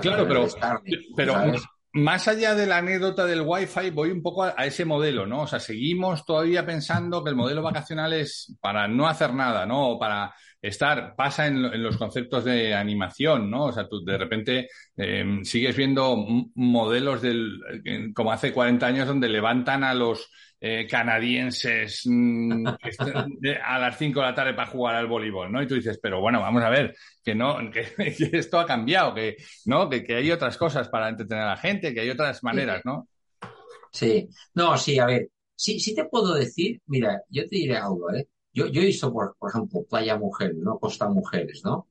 Claro, 0.00 0.26
pero, 0.28 0.46
pero 1.16 1.34
más 1.98 2.28
allá 2.28 2.54
de 2.54 2.66
la 2.66 2.78
anécdota 2.78 3.26
del 3.26 3.42
Wi-Fi, 3.42 3.90
voy 3.90 4.10
un 4.10 4.22
poco 4.22 4.44
a, 4.44 4.54
a, 4.56 4.66
ese 4.66 4.84
modelo, 4.84 5.26
¿no? 5.26 5.42
O 5.42 5.46
sea, 5.46 5.60
seguimos 5.60 6.24
todavía 6.24 6.64
pensando 6.64 7.22
que 7.22 7.30
el 7.30 7.36
modelo 7.36 7.62
vacacional 7.62 8.12
es 8.12 8.56
para 8.60 8.88
no 8.88 9.06
hacer 9.06 9.34
nada, 9.34 9.66
¿no? 9.66 9.90
O 9.90 9.98
para 9.98 10.34
estar, 10.60 11.14
pasa 11.14 11.46
en, 11.46 11.64
en, 11.64 11.82
los 11.82 11.96
conceptos 11.96 12.44
de 12.44 12.74
animación, 12.74 13.50
¿no? 13.50 13.66
O 13.66 13.72
sea, 13.72 13.88
tú 13.88 14.04
de 14.04 14.18
repente 14.18 14.68
eh, 14.96 15.40
sigues 15.42 15.76
viendo 15.76 16.16
modelos 16.54 17.22
del, 17.22 18.12
como 18.14 18.32
hace 18.32 18.52
40 18.52 18.86
años 18.86 19.06
donde 19.06 19.28
levantan 19.28 19.84
a 19.84 19.94
los 19.94 20.30
eh, 20.60 20.88
canadienses 20.90 22.02
mmm, 22.06 22.66
a 22.66 23.78
las 23.78 23.98
5 23.98 24.20
de 24.20 24.26
la 24.26 24.34
tarde 24.34 24.54
para 24.54 24.70
jugar 24.70 24.96
al 24.96 25.06
voleibol, 25.06 25.52
¿no? 25.52 25.62
Y 25.62 25.68
tú 25.68 25.76
dices, 25.76 25.98
pero 26.02 26.20
bueno, 26.20 26.40
vamos 26.40 26.62
a 26.62 26.70
ver, 26.70 26.96
que 27.22 27.34
no, 27.34 27.58
que, 27.72 27.84
que 27.96 28.30
esto 28.32 28.58
ha 28.58 28.66
cambiado, 28.66 29.14
que, 29.14 29.36
¿no? 29.66 29.88
Que, 29.88 30.02
que, 30.02 30.16
hay 30.16 30.30
otras 30.30 30.56
cosas 30.56 30.88
para 30.88 31.08
entretener 31.08 31.44
a 31.44 31.50
la 31.50 31.56
gente, 31.56 31.94
que 31.94 32.00
hay 32.00 32.10
otras 32.10 32.42
maneras, 32.42 32.82
¿no? 32.84 33.08
Sí, 33.92 34.28
no, 34.54 34.76
sí, 34.76 34.98
a 34.98 35.06
ver, 35.06 35.28
sí, 35.54 35.78
sí 35.80 35.94
te 35.94 36.04
puedo 36.04 36.34
decir, 36.34 36.80
mira, 36.86 37.22
yo 37.28 37.42
te 37.48 37.56
diré 37.56 37.76
algo, 37.76 38.12
¿eh? 38.12 38.26
Yo, 38.58 38.66
yo 38.66 38.82
he 38.82 38.86
visto, 38.86 39.12
por, 39.12 39.36
ejemplo, 39.48 39.84
Playa 39.84 40.18
Mujeres, 40.18 40.56
¿no? 40.56 40.80
Costa 40.80 41.08
Mujeres, 41.08 41.62
¿no? 41.64 41.86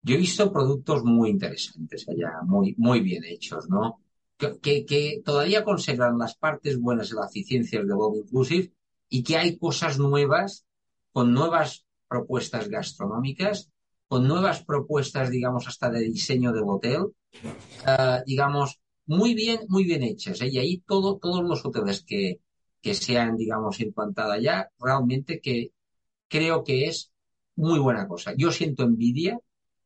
Yo 0.00 0.14
he 0.14 0.18
visto 0.18 0.50
productos 0.50 1.04
muy 1.04 1.28
interesantes 1.28 2.08
allá, 2.08 2.40
muy, 2.42 2.74
muy 2.78 3.00
bien 3.00 3.22
hechos, 3.24 3.68
¿no? 3.68 4.00
Que, 4.38 4.86
que, 4.86 5.20
todavía 5.22 5.62
conservan 5.62 6.16
las 6.16 6.36
partes 6.36 6.80
buenas 6.80 7.10
y 7.10 7.16
las 7.16 7.28
eficiencias 7.28 7.86
de 7.86 7.92
All 7.92 8.16
Inclusive 8.16 8.72
y 9.10 9.22
que 9.22 9.36
hay 9.36 9.58
cosas 9.58 9.98
nuevas, 9.98 10.64
con 11.12 11.34
nuevas 11.34 11.84
propuestas 12.08 12.70
gastronómicas, 12.70 13.70
con 14.08 14.26
nuevas 14.26 14.64
propuestas, 14.64 15.28
digamos, 15.28 15.68
hasta 15.68 15.90
de 15.90 16.00
diseño 16.00 16.50
del 16.54 16.64
hotel, 16.66 17.00
uh, 17.02 18.24
digamos, 18.24 18.80
muy 19.04 19.34
bien, 19.34 19.66
muy 19.68 19.84
bien 19.84 20.02
hechas. 20.02 20.40
¿eh? 20.40 20.48
Y 20.50 20.56
ahí 20.56 20.78
todo, 20.78 21.18
todos 21.18 21.44
los 21.44 21.62
hoteles 21.66 22.02
que, 22.02 22.40
que 22.80 22.94
se 22.94 23.18
han, 23.18 23.36
digamos, 23.36 23.80
implantado 23.80 24.32
allá, 24.32 24.70
realmente 24.78 25.42
que 25.42 25.72
creo 26.30 26.64
que 26.64 26.86
es 26.86 27.12
muy 27.56 27.78
buena 27.78 28.08
cosa. 28.08 28.32
Yo 28.36 28.52
siento 28.52 28.84
envidia 28.84 29.38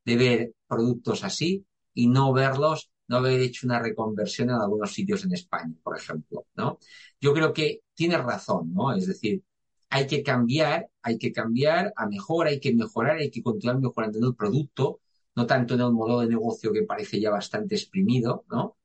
de 0.04 0.16
ver 0.16 0.54
productos 0.68 1.24
así 1.24 1.66
y 1.94 2.06
no 2.08 2.32
verlos, 2.32 2.90
no 3.08 3.16
haber 3.16 3.40
hecho 3.40 3.66
una 3.66 3.80
reconversión 3.80 4.50
en 4.50 4.56
algunos 4.56 4.92
sitios 4.92 5.24
en 5.24 5.32
España, 5.32 5.74
por 5.82 5.96
ejemplo, 5.96 6.46
¿no? 6.54 6.78
Yo 7.20 7.32
creo 7.34 7.52
que 7.52 7.80
tienes 7.94 8.22
razón, 8.22 8.72
¿no? 8.72 8.92
Es 8.94 9.06
decir, 9.06 9.42
hay 9.90 10.06
que 10.06 10.22
cambiar, 10.22 10.88
hay 11.02 11.18
que 11.18 11.32
cambiar 11.32 11.92
a 11.96 12.06
mejor, 12.06 12.46
hay 12.46 12.60
que 12.60 12.74
mejorar, 12.74 13.16
hay 13.18 13.30
que 13.30 13.42
continuar 13.42 13.80
mejorando 13.80 14.18
en 14.18 14.24
el 14.24 14.34
producto, 14.34 15.00
no 15.36 15.46
tanto 15.46 15.74
en 15.74 15.80
el 15.80 15.92
modelo 15.92 16.20
de 16.20 16.28
negocio 16.28 16.72
que 16.72 16.82
parece 16.82 17.20
ya 17.20 17.30
bastante 17.30 17.74
exprimido, 17.74 18.44
¿no? 18.50 18.76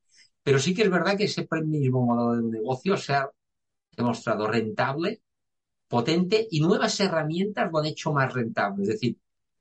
Pero 0.42 0.58
sí 0.58 0.74
que 0.74 0.82
es 0.82 0.90
verdad 0.90 1.16
que 1.16 1.24
ese 1.24 1.46
mismo 1.64 2.04
modelo 2.06 2.42
de 2.42 2.58
negocio 2.58 2.96
se 2.96 3.14
ha 3.14 3.30
demostrado 3.96 4.46
rentable 4.46 5.22
potente 5.90 6.46
y 6.52 6.60
nuevas 6.60 7.00
herramientas 7.00 7.68
lo 7.70 7.80
han 7.80 7.86
hecho 7.86 8.12
más 8.12 8.32
rentable. 8.32 8.84
Es 8.84 8.90
decir, 8.90 9.18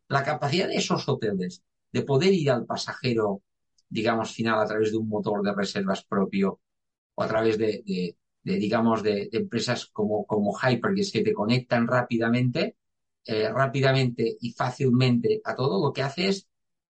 la 0.08 0.24
capacidad 0.24 0.68
de 0.68 0.76
esos 0.76 1.10
hoteles 1.10 1.64
de 1.92 2.04
poder 2.04 2.32
ir 2.34 2.52
al 2.52 2.68
pasajero, 2.68 3.42
digamos, 3.90 4.32
final 4.32 4.60
a 4.60 4.68
través 4.68 4.92
de 4.92 4.98
un 4.98 5.10
motor 5.10 5.42
de 5.42 5.54
reservas 5.56 6.04
propio 6.06 6.60
o 7.16 7.24
a 7.24 7.28
través 7.28 7.58
de, 7.58 7.84
de, 8.44 8.56
digamos, 8.58 9.02
de, 9.02 9.30
empresas 9.32 9.88
como, 9.88 10.26
como 10.28 10.56
Hyper, 10.56 10.94
que 10.94 11.02
es 11.02 11.12
que 11.12 11.24
te 11.24 11.34
conectan 11.34 11.88
rápidamente, 11.88 12.78
eh, 13.26 13.50
rápidamente 13.50 14.38
y 14.40 14.52
fácilmente 14.52 15.42
a 15.44 15.56
todo, 15.56 15.84
lo 15.84 15.92
que 15.92 16.04
hace 16.04 16.28
es 16.28 16.48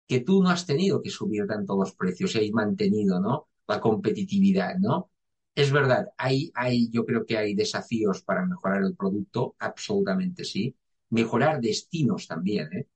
que 0.07 0.19
tú 0.19 0.43
no 0.43 0.49
has 0.49 0.65
tenido 0.65 1.01
que 1.01 1.09
subir 1.09 1.47
tanto 1.47 1.77
los 1.77 1.95
precios 1.95 2.35
y 2.35 2.39
has 2.39 2.51
mantenido, 2.51 3.21
¿no? 3.21 3.47
La 3.65 3.79
competitividad, 3.79 4.75
¿no? 4.77 5.10
Es 5.53 5.71
verdad, 5.71 6.07
hay, 6.17 6.51
hay, 6.55 6.89
yo 6.89 7.05
creo 7.05 7.25
que 7.25 7.37
hay 7.37 7.53
desafíos 7.55 8.21
para 8.23 8.45
mejorar 8.45 8.83
el 8.83 8.95
producto, 8.95 9.55
absolutamente 9.59 10.45
sí. 10.45 10.75
Mejorar 11.09 11.59
destinos 11.59 12.27
también, 12.27 12.71
¿eh? 12.73 12.87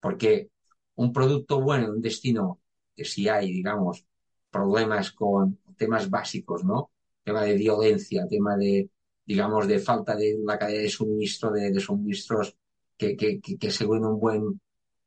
Porque 0.00 0.50
un 0.96 1.12
producto 1.12 1.60
bueno 1.60 1.86
en 1.86 1.92
un 1.92 2.00
destino 2.02 2.60
que 2.96 3.04
si 3.04 3.28
hay, 3.28 3.52
digamos, 3.52 4.04
problemas 4.50 5.12
con 5.12 5.58
temas 5.76 6.10
básicos, 6.10 6.64
¿no? 6.64 6.90
Tema 7.22 7.42
de 7.42 7.54
violencia, 7.54 8.26
tema 8.28 8.56
de, 8.56 8.90
digamos, 9.24 9.68
de 9.68 9.78
falta 9.78 10.16
de 10.16 10.36
la 10.44 10.58
cadena 10.58 10.82
de 10.82 10.88
suministro, 10.88 11.52
de, 11.52 11.78
suministros 11.80 12.56
que, 12.96 13.16
que, 13.16 13.40
que, 13.40 13.56
que 13.56 13.84
un 13.84 14.18
buen, 14.18 14.60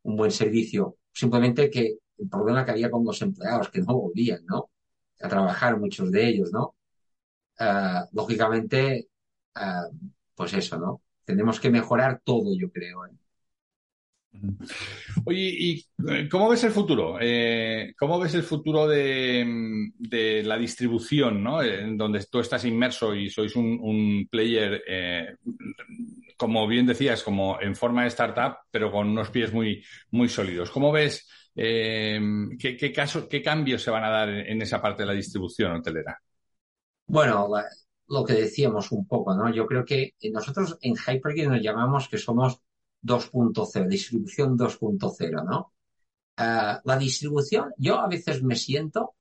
un 0.04 0.16
buen 0.16 0.32
servicio. 0.32 0.98
Simplemente 1.12 1.70
que 1.70 1.98
el 2.18 2.30
problema 2.30 2.64
que 2.64 2.72
había 2.72 2.90
con 2.90 3.04
los 3.04 3.22
empleados, 3.22 3.70
que 3.70 3.82
no 3.82 3.94
volvían, 4.00 4.46
¿no? 4.46 4.70
A 5.22 5.28
trabajar 5.28 5.78
muchos 5.80 6.10
de 6.12 6.28
ellos, 6.30 6.52
¿no? 6.54 6.76
Uh, 7.60 8.08
lógicamente, 8.14 9.08
uh, 9.56 9.96
pues 10.36 10.54
eso, 10.54 10.78
¿no? 10.78 11.02
Tenemos 11.24 11.60
que 11.60 11.70
mejorar 11.70 12.22
todo, 12.24 12.58
yo 12.58 12.72
creo. 12.72 13.06
¿eh? 13.06 13.12
Oye, 15.26 15.54
¿y 15.58 16.28
cómo 16.28 16.50
ves 16.50 16.64
el 16.64 16.72
futuro? 16.72 17.18
Eh, 17.22 17.94
¿Cómo 17.98 18.20
ves 18.20 18.34
el 18.34 18.44
futuro 18.44 18.88
de, 18.88 20.42
la 20.44 20.58
distribución, 20.58 21.44
¿no? 21.44 21.62
En 21.62 21.98
donde 21.98 22.26
tú 22.26 22.40
estás 22.40 22.66
inmerso 22.66 23.14
y 23.16 23.30
sois 23.30 23.56
un, 23.56 24.28
player, 24.30 24.84
eh, 24.88 25.36
como 26.36 26.68
bien 26.68 26.88
decías, 26.88 27.24
como 27.24 27.62
en 27.62 27.76
forma 27.76 28.02
de 28.02 28.10
startup, 28.10 28.58
pero 28.72 28.92
con 28.92 29.10
unos 29.10 29.30
pies 29.30 29.54
muy, 29.54 29.84
muy 30.12 30.28
sólidos. 30.28 30.72
¿Cómo 30.72 30.92
ves 30.92 31.30
¿qué, 31.56 32.58
¿Qué 33.30 33.42
cambios 33.44 33.84
se 33.84 33.92
van 33.92 34.04
a 34.04 34.10
dar 34.10 34.30
en, 34.30 34.62
esa 34.62 34.82
parte 34.82 35.04
de 35.04 35.08
la 35.08 35.14
distribución 35.14 35.74
hotelera? 35.74 36.20
Bueno, 37.08 37.50
lo 38.08 38.24
que 38.26 38.34
decíamos 38.34 38.92
un 38.92 39.08
poco, 39.08 39.36
¿no? 39.36 39.54
Yo 39.54 39.66
creo 39.66 39.86
que 39.86 40.16
nosotros 40.32 40.78
en 40.82 40.96
Hypergear 40.96 41.50
nos 41.50 41.62
llamamos 41.62 42.08
que 42.10 42.18
somos 42.18 42.60
2.0, 43.02 43.88
distribución 43.88 44.58
2.0, 44.58 45.44
¿no? 45.44 45.74
Ah, 46.38 46.82
la 46.84 46.98
distribución, 46.98 47.74
yo 47.78 48.00
a 48.00 48.08
veces 48.08 48.42
me 48.44 48.56
siento 48.56 49.16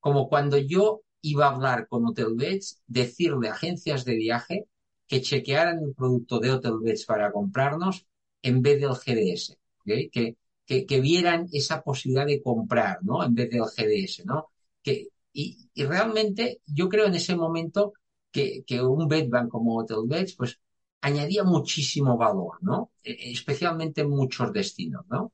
como 0.00 0.28
cuando 0.28 0.58
yo 0.58 1.02
iba 1.22 1.46
a 1.46 1.54
hablar 1.54 1.86
con 1.88 2.06
Hotelbeds, 2.06 2.82
decirle 2.86 3.48
a 3.48 3.52
agencias 3.52 4.04
de 4.04 4.16
viaje 4.16 4.66
que 5.06 5.22
chequearan 5.22 5.78
el 5.82 5.94
producto 5.94 6.40
de 6.40 6.50
Hotelbeds 6.50 7.06
para 7.06 7.30
comprarnos 7.32 8.06
en 8.42 8.60
vez 8.62 8.80
del 8.80 8.90
GDS, 8.90 9.56
que, 9.84 10.36
que, 10.66 11.00
vieran 11.00 11.48
esa 11.52 11.82
posibilidad 11.82 12.26
de 12.26 12.42
comprar, 12.42 12.98
¿no? 13.02 13.22
En 13.24 13.34
vez 13.34 13.50
del 13.50 13.62
GDS, 13.62 14.24
¿no? 14.24 14.48
Que, 14.82 15.11
y, 15.32 15.68
realmente 15.76 16.60
yo 16.66 16.88
creo 16.88 17.06
en 17.06 17.14
ese 17.14 17.36
momento 17.36 17.94
que, 18.30 18.64
que 18.66 18.82
un 18.82 19.08
bedbank 19.08 19.50
como 19.50 19.76
Hotelbeds, 19.78 20.34
pues 20.36 20.60
añadía 21.00 21.44
muchísimo 21.44 22.16
valor, 22.16 22.58
¿no? 22.62 22.92
E, 23.02 23.32
especialmente 23.32 24.02
en 24.02 24.10
muchos 24.10 24.52
destinos, 24.52 25.04
¿no? 25.08 25.32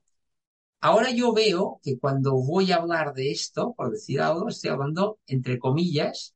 Ahora 0.81 1.11
yo 1.11 1.33
veo 1.33 1.81
que 1.83 1.99
cuando 1.99 2.35
voy 2.35 2.73
a 2.73 2.77
hablar 2.77 3.13
de 3.15 3.31
esto, 3.33 3.75
por 3.77 3.91
decir 3.91 4.21
algo, 4.21 4.49
estoy 4.49 4.71
hablando, 4.71 5.19
entre 5.27 5.59
comillas, 5.59 6.35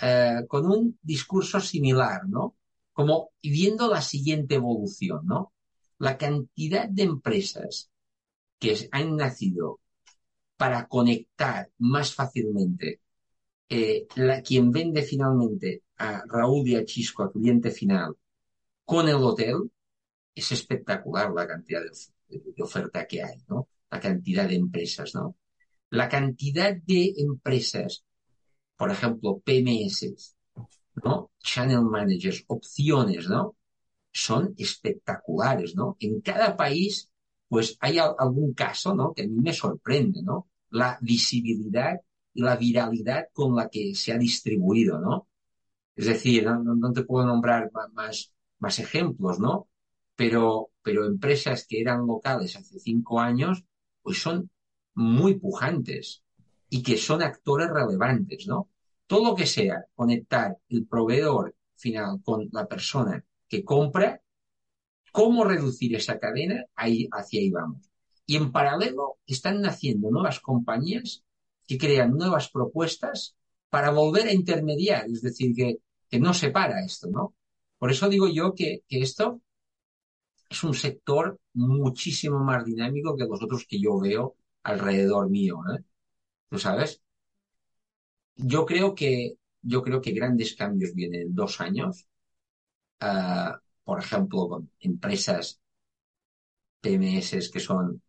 eh, 0.00 0.44
con 0.48 0.66
un 0.66 0.98
discurso 1.02 1.60
similar, 1.60 2.28
¿no? 2.28 2.56
Como 2.92 3.30
viendo 3.42 3.88
la 3.88 4.02
siguiente 4.02 4.56
evolución, 4.56 5.26
¿no? 5.26 5.52
La 5.98 6.18
cantidad 6.18 6.88
de 6.88 7.04
empresas 7.04 7.90
que 8.58 8.88
han 8.92 9.16
nacido 9.16 9.80
para 10.62 10.86
conectar 10.86 11.72
más 11.78 12.14
fácilmente 12.14 13.00
eh, 13.68 14.06
quien 14.44 14.70
vende 14.70 15.02
finalmente 15.02 15.82
a 15.96 16.22
Raúl 16.24 16.68
y 16.68 16.76
a 16.76 16.84
Chisco, 16.84 17.24
a 17.24 17.32
cliente 17.32 17.72
final, 17.72 18.14
con 18.84 19.08
el 19.08 19.16
hotel, 19.16 19.72
es 20.32 20.52
espectacular 20.52 21.32
la 21.32 21.48
cantidad 21.48 21.80
de, 21.82 22.62
oferta 22.62 23.08
que 23.08 23.24
hay, 23.24 23.42
¿no? 23.48 23.66
La 23.90 23.98
cantidad 23.98 24.46
de 24.46 24.54
empresas, 24.54 25.16
¿no? 25.16 25.34
La 25.90 26.08
cantidad 26.08 26.76
de 26.76 27.12
empresas, 27.16 28.04
por 28.76 28.92
ejemplo, 28.92 29.42
PMS, 29.44 30.14
¿no? 31.02 31.32
Channel 31.40 31.82
managers, 31.82 32.44
opciones, 32.46 33.28
¿no? 33.28 33.56
Son 34.12 34.54
espectaculares, 34.56 35.74
¿no? 35.74 35.96
En 35.98 36.20
cada 36.20 36.56
país, 36.56 37.10
pues 37.48 37.76
hay 37.80 37.98
algún 37.98 38.54
caso, 38.54 38.94
¿no? 38.94 39.12
Que 39.12 39.22
a 39.22 39.26
mí 39.26 39.40
me 39.40 39.52
sorprende, 39.52 40.22
¿no? 40.22 40.51
La 40.72 40.98
visibilidad 41.00 42.00
y 42.34 42.42
la 42.42 42.56
viralidad 42.56 43.28
con 43.32 43.54
la 43.56 43.68
que 43.68 43.94
se 43.94 44.12
ha 44.12 44.18
distribuido, 44.18 45.00
¿no? 45.00 45.28
Es 45.94 46.06
decir, 46.06 46.46
no 46.46 46.92
te 46.92 47.04
puedo 47.04 47.26
nombrar 47.26 47.70
más, 47.92 48.32
más 48.58 48.78
ejemplos, 48.78 49.38
¿no? 49.38 49.68
Pero, 50.16 50.70
pero 50.82 51.06
empresas 51.06 51.66
que 51.66 51.80
eran 51.80 52.06
locales 52.06 52.56
hace 52.56 52.78
cinco 52.80 53.20
años, 53.20 53.64
pues 54.02 54.20
son 54.20 54.50
muy 54.94 55.38
pujantes 55.38 56.22
y 56.68 56.82
que 56.82 56.96
son 56.96 57.22
actores 57.22 57.68
relevantes, 57.70 58.46
¿no? 58.46 58.70
Todo 59.06 59.30
lo 59.30 59.34
que 59.34 59.46
sea 59.46 59.84
conectar 59.94 60.56
el 60.68 60.86
proveedor 60.86 61.54
final 61.76 62.22
con 62.24 62.48
la 62.52 62.66
persona 62.66 63.22
que 63.46 63.64
compra, 63.64 64.22
cómo 65.12 65.44
reducir 65.44 65.94
esa 65.94 66.18
cadena, 66.18 66.64
ahí, 66.74 67.08
hacia 67.12 67.40
ahí 67.40 67.50
vamos. 67.50 67.91
Y 68.26 68.36
en 68.36 68.52
paralelo 68.52 69.18
están 69.26 69.60
naciendo 69.60 70.10
nuevas 70.10 70.40
compañías 70.40 71.24
que 71.66 71.78
crean 71.78 72.12
nuevas 72.16 72.50
propuestas 72.50 73.36
para 73.68 73.90
volver 73.90 74.28
a 74.28 74.32
intermediar, 74.32 75.06
es 75.06 75.22
decir, 75.22 75.54
que, 75.54 75.78
que 76.08 76.20
no 76.20 76.34
se 76.34 76.50
para 76.50 76.84
esto, 76.84 77.08
¿no? 77.08 77.34
Por 77.82 77.90
eso 77.90 78.08
digo 78.08 78.28
yo 78.28 78.54
que, 78.54 78.84
esto 78.88 79.42
es 80.48 80.62
un 80.62 80.72
sector 80.72 81.40
muchísimo 81.54 82.38
más 82.38 82.64
dinámico 82.64 83.16
que 83.16 83.24
los 83.24 83.42
otros 83.42 83.66
que 83.66 83.80
yo 83.80 83.98
veo 83.98 84.36
alrededor 84.62 85.28
mío. 85.28 85.60
¿eh? 85.74 85.82
¿Tú 86.48 86.58
sabes? 86.60 87.02
Yo 88.36 88.66
creo 88.66 88.94
que, 88.94 89.36
yo 89.62 89.82
creo 89.82 90.00
que 90.00 90.12
grandes 90.12 90.54
cambios 90.54 90.94
vienen 90.94 91.22
en 91.22 91.34
dos 91.34 91.60
años. 91.60 92.06
Ah, 93.00 93.60
por 93.82 93.98
ejemplo, 93.98 94.48
con 94.48 94.70
empresas 94.78 95.60
PMS 96.80 97.50
que 97.50 97.58
son, 97.58 98.00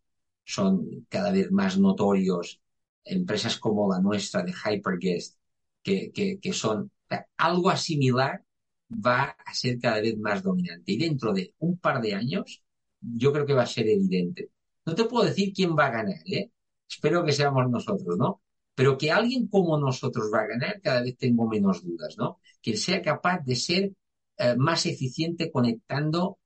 son 0.44 1.06
cada 1.08 1.32
vez 1.32 1.50
más 1.50 1.78
notorios, 1.78 2.60
empresas 3.04 3.58
como 3.58 3.90
la 3.92 4.00
nuestra 4.00 4.42
de 4.42 4.52
Hyperguest, 4.52 5.38
que, 5.82 6.12
que, 6.12 6.52
son 6.52 6.90
algo 7.36 7.76
similar 7.76 8.42
va 8.90 9.36
a 9.44 9.54
ser 9.54 9.78
cada 9.78 10.00
vez 10.00 10.16
más 10.18 10.42
dominante. 10.42 10.92
Y 10.92 10.98
dentro 10.98 11.32
de 11.32 11.54
un 11.58 11.78
par 11.78 12.00
de 12.00 12.14
años, 12.14 12.62
yo 13.00 13.32
creo 13.32 13.46
que 13.46 13.54
va 13.54 13.62
a 13.62 13.66
ser 13.66 13.88
evidente. 13.88 14.50
No 14.86 14.94
te 14.94 15.04
puedo 15.04 15.26
decir 15.26 15.52
quién 15.52 15.76
va 15.76 15.86
a 15.86 15.90
ganar, 15.90 16.22
¿eh? 16.26 16.50
Espero 16.88 17.24
que 17.24 17.32
seamos 17.32 17.68
nosotros, 17.70 18.16
¿no? 18.18 18.42
Pero 18.74 18.98
que 18.98 19.10
alguien 19.10 19.48
como 19.48 19.78
nosotros 19.78 20.30
va 20.32 20.40
a 20.42 20.46
ganar, 20.46 20.80
cada 20.80 21.02
vez 21.02 21.16
tengo 21.16 21.48
menos 21.48 21.82
dudas, 21.84 22.16
¿no? 22.18 22.40
Que 22.60 22.76
sea 22.76 23.02
capaz 23.02 23.40
de 23.44 23.56
ser 23.56 23.92
eh, 24.38 24.56
más 24.56 24.86
eficiente 24.86 25.50
conectando 25.50 26.38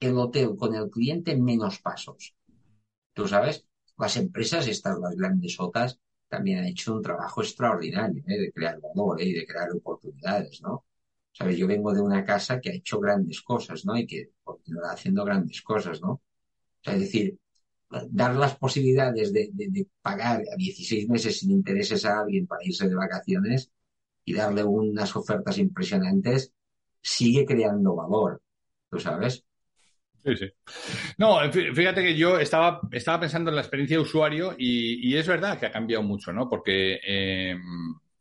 el 0.00 0.18
hotel 0.18 0.56
con 0.56 0.74
el 0.74 0.90
cliente 0.90 1.32
en 1.32 1.44
menos 1.44 1.80
pasos. 1.80 2.34
Tú 3.14 3.26
sabes, 3.28 3.66
las 3.98 4.16
empresas, 4.16 4.66
estas, 4.68 4.98
las 4.98 5.14
grandes 5.16 5.58
otras, 5.58 5.98
también 6.28 6.58
han 6.58 6.66
hecho 6.66 6.94
un 6.94 7.02
trabajo 7.02 7.42
extraordinario 7.42 8.22
¿eh? 8.26 8.38
de 8.38 8.52
crear 8.52 8.80
valor 8.80 9.20
¿eh? 9.20 9.26
y 9.26 9.32
de 9.32 9.46
crear 9.46 9.70
oportunidades, 9.72 10.60
¿no? 10.62 10.84
¿Sabes? 11.32 11.56
Yo 11.56 11.66
vengo 11.66 11.92
de 11.92 12.00
una 12.00 12.24
casa 12.24 12.60
que 12.60 12.70
ha 12.70 12.74
hecho 12.74 13.00
grandes 13.00 13.42
cosas, 13.42 13.84
¿no? 13.84 13.96
Y 13.96 14.06
que 14.06 14.30
continuará 14.42 14.92
haciendo 14.92 15.24
grandes 15.24 15.62
cosas, 15.62 16.00
¿no? 16.00 16.22
Es 16.82 17.00
decir, 17.00 17.38
dar 18.10 18.34
las 18.36 18.56
posibilidades 18.56 19.32
de, 19.32 19.86
pagar 20.02 20.42
a 20.52 20.56
16 20.56 21.08
meses 21.08 21.38
sin 21.38 21.50
intereses 21.50 22.04
a 22.04 22.20
alguien 22.20 22.46
para 22.46 22.64
irse 22.64 22.88
de 22.88 22.94
vacaciones 22.94 23.70
y 24.24 24.34
darle 24.34 24.64
unas 24.64 25.14
ofertas 25.16 25.58
impresionantes, 25.58 26.52
sigue 27.00 27.44
creando 27.44 27.94
valor, 27.94 28.42
¿tú 28.90 28.98
sabes? 28.98 29.44
Sí, 30.24 30.36
sí. 30.36 30.46
No, 31.18 31.38
fíjate 31.52 32.02
que 32.02 32.16
yo 32.16 32.38
estaba, 32.38 32.80
estaba 32.92 33.20
pensando 33.20 33.50
en 33.50 33.56
la 33.56 33.62
experiencia 33.62 33.96
de 33.98 34.02
usuario 34.02 34.54
y, 34.58 35.14
es 35.14 35.28
verdad 35.28 35.58
que 35.58 35.66
ha 35.66 35.72
cambiado 35.72 36.02
mucho, 36.02 36.32
¿no? 36.32 36.48
Porque 36.48 36.98
eh, 37.06 37.56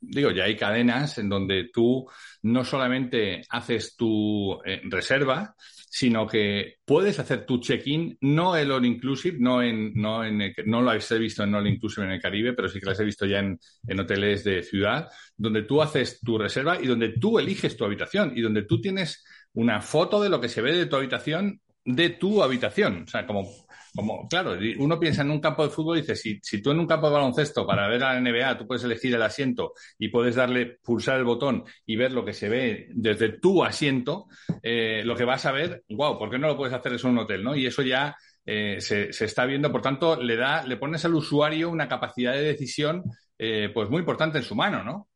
digo, 0.01 0.31
ya 0.31 0.43
hay 0.43 0.55
cadenas 0.55 1.17
en 1.17 1.29
donde 1.29 1.69
tú 1.73 2.05
no 2.43 2.65
solamente 2.65 3.41
haces 3.49 3.95
tu 3.95 4.59
eh, 4.65 4.81
reserva, 4.83 5.55
sino 5.89 6.27
que 6.27 6.77
puedes 6.85 7.19
hacer 7.19 7.45
tu 7.45 7.59
check-in, 7.59 8.17
no 8.21 8.55
el 8.55 8.71
all 8.71 8.85
inclusive, 8.85 9.37
no 9.39 9.61
en, 9.61 9.93
no 9.93 10.25
en 10.25 10.53
no 10.65 10.81
lo 10.81 10.89
habéis 10.89 11.09
visto 11.19 11.43
en 11.43 11.55
all 11.55 11.67
inclusive 11.67 12.05
en 12.05 12.13
el 12.13 12.21
Caribe, 12.21 12.53
pero 12.53 12.67
sí 12.67 12.79
que 12.79 12.87
las 12.87 12.99
he 12.99 13.05
visto 13.05 13.25
ya 13.25 13.39
en, 13.39 13.59
en 13.87 13.99
hoteles 13.99 14.43
de 14.43 14.63
ciudad, 14.63 15.07
donde 15.37 15.63
tú 15.63 15.81
haces 15.81 16.19
tu 16.19 16.37
reserva 16.37 16.81
y 16.81 16.87
donde 16.87 17.09
tú 17.09 17.39
eliges 17.39 17.77
tu 17.77 17.85
habitación 17.85 18.33
y 18.35 18.41
donde 18.41 18.63
tú 18.63 18.81
tienes 18.81 19.23
una 19.53 19.81
foto 19.81 20.21
de 20.21 20.29
lo 20.29 20.41
que 20.41 20.49
se 20.49 20.61
ve 20.61 20.73
de 20.73 20.87
tu 20.87 20.95
habitación 20.95 21.61
de 21.85 22.09
tu 22.11 22.43
habitación. 22.43 23.03
O 23.03 23.07
sea, 23.07 23.25
como 23.25 23.49
como, 23.95 24.27
claro, 24.27 24.57
uno 24.79 24.99
piensa 24.99 25.21
en 25.21 25.29
un 25.29 25.39
campo 25.39 25.63
de 25.63 25.69
fútbol 25.69 25.97
y 25.97 26.01
dice, 26.01 26.15
si, 26.15 26.39
si 26.41 26.61
tú 26.61 26.71
en 26.71 26.79
un 26.79 26.87
campo 26.87 27.07
de 27.07 27.13
baloncesto 27.13 27.65
para 27.65 27.87
ver 27.87 28.03
a 28.03 28.13
la 28.13 28.21
NBA 28.21 28.57
tú 28.57 28.65
puedes 28.65 28.83
elegir 28.83 29.13
el 29.13 29.21
asiento 29.21 29.73
y 29.99 30.09
puedes 30.09 30.35
darle, 30.35 30.79
pulsar 30.81 31.17
el 31.19 31.25
botón 31.25 31.63
y 31.85 31.95
ver 31.95 32.11
lo 32.11 32.25
que 32.25 32.33
se 32.33 32.49
ve 32.49 32.87
desde 32.95 33.37
tu 33.37 33.63
asiento, 33.63 34.25
eh, 34.63 35.03
lo 35.05 35.15
que 35.15 35.25
vas 35.25 35.45
a 35.45 35.51
ver, 35.51 35.83
wow, 35.89 36.17
¿por 36.17 36.31
qué 36.31 36.39
no 36.39 36.47
lo 36.47 36.57
puedes 36.57 36.73
hacer 36.73 36.93
eso 36.93 37.07
en 37.07 37.13
un 37.13 37.19
hotel, 37.19 37.43
no? 37.43 37.55
Y 37.55 37.67
eso 37.67 37.83
ya 37.83 38.15
eh, 38.45 38.77
se, 38.79 39.13
se, 39.13 39.25
está 39.25 39.45
viendo, 39.45 39.71
por 39.71 39.83
tanto, 39.83 40.15
le 40.15 40.37
da, 40.37 40.63
le 40.63 40.77
pones 40.77 41.05
al 41.05 41.13
usuario 41.13 41.69
una 41.69 41.87
capacidad 41.87 42.33
de 42.33 42.41
decisión, 42.41 43.03
eh, 43.37 43.69
pues 43.71 43.91
muy 43.91 43.99
importante 43.99 44.39
en 44.39 44.43
su 44.43 44.55
mano, 44.55 44.83
¿no? 44.83 45.07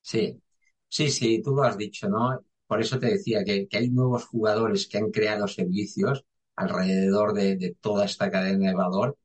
Sí, 0.00 0.40
sí, 0.88 1.10
sí, 1.10 1.42
tú 1.42 1.54
lo 1.54 1.62
has 1.62 1.76
dicho, 1.76 2.08
¿no? 2.08 2.40
Por 2.74 2.80
eso 2.80 2.98
te 2.98 3.06
decía 3.06 3.44
que, 3.44 3.68
que 3.68 3.76
hay 3.76 3.88
nuevos 3.88 4.24
jugadores 4.24 4.88
que 4.88 4.98
han 4.98 5.12
creado 5.12 5.46
servicios 5.46 6.24
alrededor 6.56 7.32
de, 7.32 7.76
toda 7.80 8.04
esta 8.04 8.32
cadena 8.32 8.66
de 8.68 8.74
valor 8.74 9.16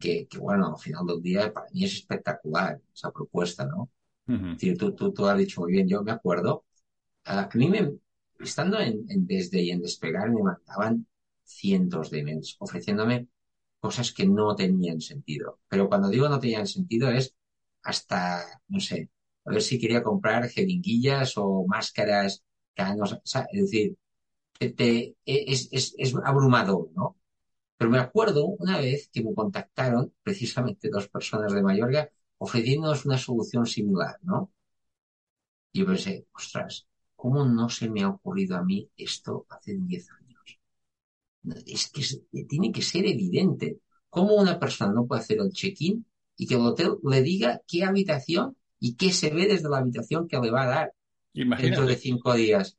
que, 0.00 0.26
bueno, 0.36 0.74
al 0.74 0.80
final 0.80 1.06
del 1.06 1.22
día 1.22 1.52
para 1.52 1.70
mí 1.70 1.84
es 1.84 1.94
espectacular 1.94 2.80
esa 2.92 3.12
propuesta, 3.12 3.66
¿no? 3.66 3.88
tú, 4.76 4.96
tú, 4.96 5.12
tú, 5.12 5.26
has 5.26 5.38
dicho 5.38 5.60
muy 5.60 5.74
bien, 5.74 5.86
yo 5.86 6.02
me 6.02 6.10
acuerdo, 6.10 6.64
a 7.24 7.48
mí 7.54 7.68
me, 7.68 7.92
estando 8.40 8.80
en, 8.80 9.06
Desde 9.06 9.62
y 9.62 9.70
en 9.70 9.80
Despegar 9.80 10.32
me 10.32 10.42
mandaban 10.42 11.06
cientos 11.44 12.10
de 12.10 12.18
emails 12.18 12.56
ofreciéndome 12.58 13.28
cosas 13.78 14.10
que 14.12 14.26
no 14.26 14.56
tenían 14.56 15.00
sentido. 15.00 15.60
Pero 15.68 15.88
cuando 15.88 16.08
digo 16.08 16.28
no 16.28 16.40
tenían 16.40 16.66
sentido 16.66 17.12
es 17.12 17.32
hasta, 17.80 18.60
no 18.66 18.80
sé, 18.80 19.08
a 19.44 19.52
ver 19.52 19.62
si 19.62 19.78
quería 19.78 20.02
comprar 20.02 20.48
jeringuillas 20.48 21.34
o 21.36 21.64
máscaras, 21.64 22.42
canos, 22.78 23.18
es 23.24 23.60
decir, 23.64 23.96
te, 24.58 25.16
es, 25.24 25.68
es, 25.72 25.94
es 25.98 26.14
abrumador, 26.24 26.90
¿no? 26.94 27.16
Pero 27.76 27.90
me 27.90 27.98
acuerdo 27.98 28.46
una 28.46 28.78
vez 28.78 29.08
que 29.12 29.22
me 29.22 29.34
contactaron 29.34 30.12
precisamente 30.22 30.90
dos 30.90 31.08
personas 31.08 31.52
de 31.52 31.62
Mallorca 31.62 32.10
ofreciéndonos 32.38 33.04
una 33.06 33.18
solución 33.18 33.66
similar, 33.66 34.16
¿no? 34.22 34.52
Y 35.72 35.80
yo 35.80 35.86
pensé, 35.86 36.26
ostras, 36.32 36.86
¿cómo 37.16 37.44
no 37.44 37.68
se 37.68 37.90
me 37.90 38.02
ha 38.02 38.08
ocurrido 38.08 38.56
a 38.56 38.64
mí 38.64 38.88
esto 38.96 39.46
hace 39.48 39.76
10 39.76 40.10
años? 40.10 40.58
Es 41.66 41.90
que 41.90 42.02
tiene 42.46 42.72
que 42.72 42.82
ser 42.82 43.06
evidente. 43.06 43.80
¿Cómo 44.08 44.36
una 44.36 44.58
persona 44.58 44.92
no 44.92 45.06
puede 45.06 45.22
hacer 45.22 45.38
el 45.38 45.52
check-in 45.52 46.04
y 46.36 46.46
que 46.46 46.54
el 46.54 46.62
hotel 46.62 46.96
le 47.02 47.22
diga 47.22 47.60
qué 47.66 47.84
habitación 47.84 48.56
y 48.80 48.94
qué 48.94 49.12
se 49.12 49.30
ve 49.30 49.46
desde 49.46 49.68
la 49.68 49.78
habitación 49.78 50.28
que 50.28 50.38
le 50.38 50.50
va 50.50 50.62
a 50.62 50.66
dar 50.76 50.94
dentro 51.32 51.86
de 51.86 51.96
cinco 51.96 52.34
días? 52.34 52.76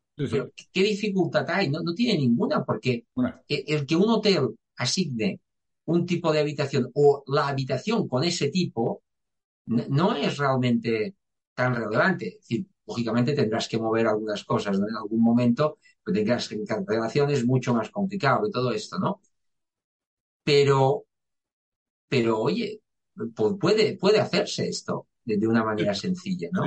¿qué 0.73 0.83
dificultad 0.83 1.49
hay? 1.49 1.69
No, 1.69 1.81
no 1.81 1.93
tiene 1.93 2.19
ninguna, 2.19 2.63
porque 2.65 3.05
el 3.47 3.85
que 3.85 3.95
un 3.95 4.09
hotel 4.09 4.49
asigne 4.75 5.39
un 5.85 6.05
tipo 6.05 6.31
de 6.31 6.39
habitación 6.39 6.91
o 6.93 7.23
la 7.27 7.47
habitación 7.47 8.07
con 8.07 8.23
ese 8.23 8.49
tipo 8.49 9.01
no 9.65 10.15
es 10.15 10.37
realmente 10.37 11.15
tan 11.53 11.73
relevante. 11.73 12.27
Es 12.27 12.35
decir, 12.39 12.67
lógicamente 12.85 13.33
tendrás 13.33 13.67
que 13.67 13.77
mover 13.77 14.07
algunas 14.07 14.43
cosas 14.43 14.77
en 14.77 14.95
algún 14.95 15.21
momento, 15.21 15.77
pero 16.03 16.15
tendrás 16.15 16.47
que 16.47 16.59
relación 16.87 17.29
es 17.31 17.45
mucho 17.45 17.73
más 17.73 17.89
complicado 17.89 18.47
y 18.47 18.51
todo 18.51 18.71
esto, 18.71 18.99
¿no? 18.99 19.21
Pero, 20.43 21.05
pero 22.07 22.39
oye, 22.39 22.81
puede, 23.59 23.97
puede 23.97 24.19
hacerse 24.19 24.67
esto 24.67 25.07
de, 25.23 25.47
una 25.47 25.63
manera 25.63 25.93
sencilla, 25.93 26.49
¿no? 26.51 26.65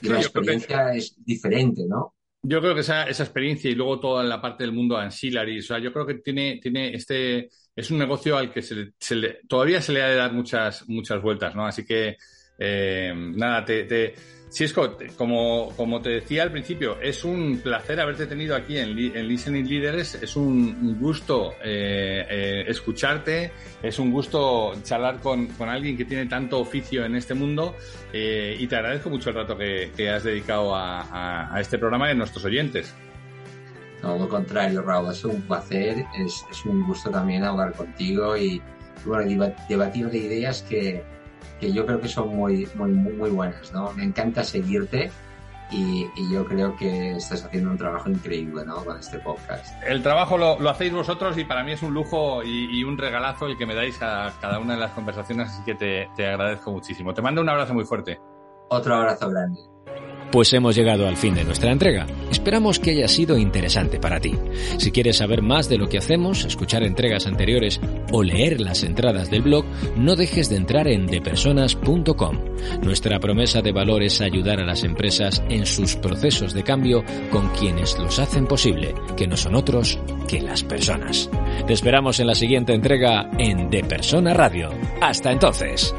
Y 0.00 0.08
la 0.08 0.20
experiencia 0.20 0.94
es 0.94 1.14
diferente, 1.24 1.82
¿no? 1.86 2.14
Yo 2.44 2.60
creo 2.60 2.74
que 2.74 2.80
esa, 2.80 3.04
esa 3.04 3.22
experiencia 3.22 3.70
y 3.70 3.74
luego 3.74 4.00
toda 4.00 4.24
la 4.24 4.40
parte 4.40 4.64
del 4.64 4.72
mundo 4.72 4.96
ancillary, 4.96 5.60
o 5.60 5.62
sea, 5.62 5.78
yo 5.78 5.92
creo 5.92 6.04
que 6.04 6.14
tiene, 6.14 6.58
tiene 6.60 6.92
este, 6.92 7.48
es 7.76 7.90
un 7.90 7.98
negocio 7.98 8.36
al 8.36 8.52
que 8.52 8.62
se 8.62 9.14
le, 9.14 9.40
todavía 9.48 9.80
se 9.80 9.92
le 9.92 10.02
ha 10.02 10.08
de 10.08 10.16
dar 10.16 10.32
muchas, 10.32 10.88
muchas 10.88 11.22
vueltas, 11.22 11.54
¿no? 11.54 11.64
Así 11.64 11.84
que, 11.84 12.16
eh, 12.62 13.12
nada, 13.14 13.64
te, 13.64 13.84
te 13.84 14.14
Cisco, 14.52 14.98
como, 15.16 15.72
como 15.78 16.02
te 16.02 16.10
decía 16.10 16.42
al 16.42 16.52
principio, 16.52 17.00
es 17.00 17.24
un 17.24 17.60
placer 17.62 17.98
haberte 17.98 18.26
tenido 18.26 18.54
aquí 18.54 18.76
en, 18.76 18.98
en 18.98 19.26
Listening 19.26 19.66
Leaders. 19.66 20.16
Es 20.16 20.36
un 20.36 20.98
gusto 21.00 21.54
eh, 21.64 22.26
eh, 22.28 22.64
escucharte, 22.68 23.50
es 23.82 23.98
un 23.98 24.12
gusto 24.12 24.74
charlar 24.82 25.20
con, 25.20 25.46
con, 25.46 25.70
alguien 25.70 25.96
que 25.96 26.04
tiene 26.04 26.26
tanto 26.26 26.60
oficio 26.60 27.02
en 27.06 27.16
este 27.16 27.32
mundo 27.32 27.76
eh, 28.12 28.54
y 28.58 28.66
te 28.66 28.76
agradezco 28.76 29.08
mucho 29.08 29.30
el 29.30 29.36
rato 29.36 29.56
que, 29.56 29.90
que 29.96 30.10
has 30.10 30.22
dedicado 30.22 30.74
a, 30.76 31.54
a, 31.54 31.58
este 31.58 31.78
programa 31.78 32.08
y 32.08 32.10
a 32.10 32.14
nuestros 32.14 32.44
oyentes. 32.44 32.94
No, 34.02 34.18
lo 34.18 34.28
contrario, 34.28 34.82
Raúl, 34.82 35.12
es 35.12 35.24
un 35.24 35.40
placer, 35.42 36.04
es, 36.18 36.44
es 36.50 36.64
un 36.66 36.86
gusto 36.86 37.08
también 37.08 37.42
hablar 37.44 37.72
contigo 37.72 38.36
y, 38.36 38.60
bueno, 39.06 39.54
debatir 39.66 40.10
de 40.10 40.18
ideas 40.18 40.60
que, 40.62 41.02
que 41.60 41.72
yo 41.72 41.86
creo 41.86 42.00
que 42.00 42.08
son 42.08 42.34
muy, 42.34 42.68
muy, 42.74 42.90
muy 42.90 43.30
buenas, 43.30 43.72
¿no? 43.72 43.92
Me 43.92 44.04
encanta 44.04 44.44
seguirte 44.44 45.10
y, 45.70 46.06
yo 46.30 46.44
creo 46.44 46.76
que 46.76 47.12
estás 47.12 47.44
haciendo 47.44 47.70
un 47.70 47.78
trabajo 47.78 48.10
increíble, 48.10 48.64
¿no? 48.64 48.84
Con 48.84 48.98
este 48.98 49.18
podcast. 49.18 49.82
El 49.82 50.02
trabajo 50.02 50.36
lo, 50.36 50.58
lo 50.58 50.70
hacéis 50.70 50.92
vosotros 50.92 51.36
y 51.38 51.44
para 51.44 51.64
mí 51.64 51.72
es 51.72 51.82
un 51.82 51.94
lujo 51.94 52.42
y, 52.42 52.78
y, 52.78 52.84
un 52.84 52.98
regalazo 52.98 53.46
el 53.46 53.56
que 53.56 53.66
me 53.66 53.74
dais 53.74 54.00
a 54.02 54.32
cada 54.40 54.58
una 54.58 54.74
de 54.74 54.80
las 54.80 54.92
conversaciones, 54.92 55.48
así 55.48 55.62
que 55.64 55.74
te, 55.74 56.08
te 56.16 56.26
agradezco 56.26 56.72
muchísimo. 56.72 57.14
Te 57.14 57.22
mando 57.22 57.40
un 57.40 57.48
abrazo 57.48 57.74
muy 57.74 57.84
fuerte. 57.84 58.20
Otro 58.68 58.94
abrazo 58.94 59.30
grande. 59.30 59.71
Pues 60.32 60.50
hemos 60.54 60.74
llegado 60.74 61.06
al 61.06 61.18
fin 61.18 61.34
de 61.34 61.44
nuestra 61.44 61.70
entrega. 61.70 62.06
Esperamos 62.30 62.78
que 62.78 62.92
haya 62.92 63.06
sido 63.06 63.36
interesante 63.36 64.00
para 64.00 64.18
ti. 64.18 64.32
Si 64.78 64.90
quieres 64.90 65.18
saber 65.18 65.42
más 65.42 65.68
de 65.68 65.76
lo 65.76 65.90
que 65.90 65.98
hacemos, 65.98 66.46
escuchar 66.46 66.82
entregas 66.82 67.26
anteriores 67.26 67.78
o 68.12 68.22
leer 68.22 68.58
las 68.58 68.82
entradas 68.82 69.30
del 69.30 69.42
blog, 69.42 69.66
no 69.94 70.16
dejes 70.16 70.48
de 70.48 70.56
entrar 70.56 70.88
en 70.88 71.06
depersonas.com. 71.06 72.38
Nuestra 72.82 73.20
promesa 73.20 73.60
de 73.60 73.72
valor 73.72 74.02
es 74.02 74.22
ayudar 74.22 74.58
a 74.58 74.64
las 74.64 74.84
empresas 74.84 75.42
en 75.50 75.66
sus 75.66 75.96
procesos 75.96 76.54
de 76.54 76.62
cambio 76.62 77.04
con 77.30 77.50
quienes 77.50 77.98
los 77.98 78.18
hacen 78.18 78.46
posible, 78.46 78.94
que 79.18 79.26
no 79.26 79.36
son 79.36 79.54
otros 79.54 79.98
que 80.28 80.40
las 80.40 80.62
personas. 80.62 81.28
Te 81.66 81.74
esperamos 81.74 82.18
en 82.20 82.28
la 82.28 82.34
siguiente 82.34 82.72
entrega 82.72 83.30
en 83.38 83.68
De 83.68 83.84
Persona 83.84 84.32
Radio. 84.32 84.70
Hasta 85.02 85.30
entonces. 85.30 85.94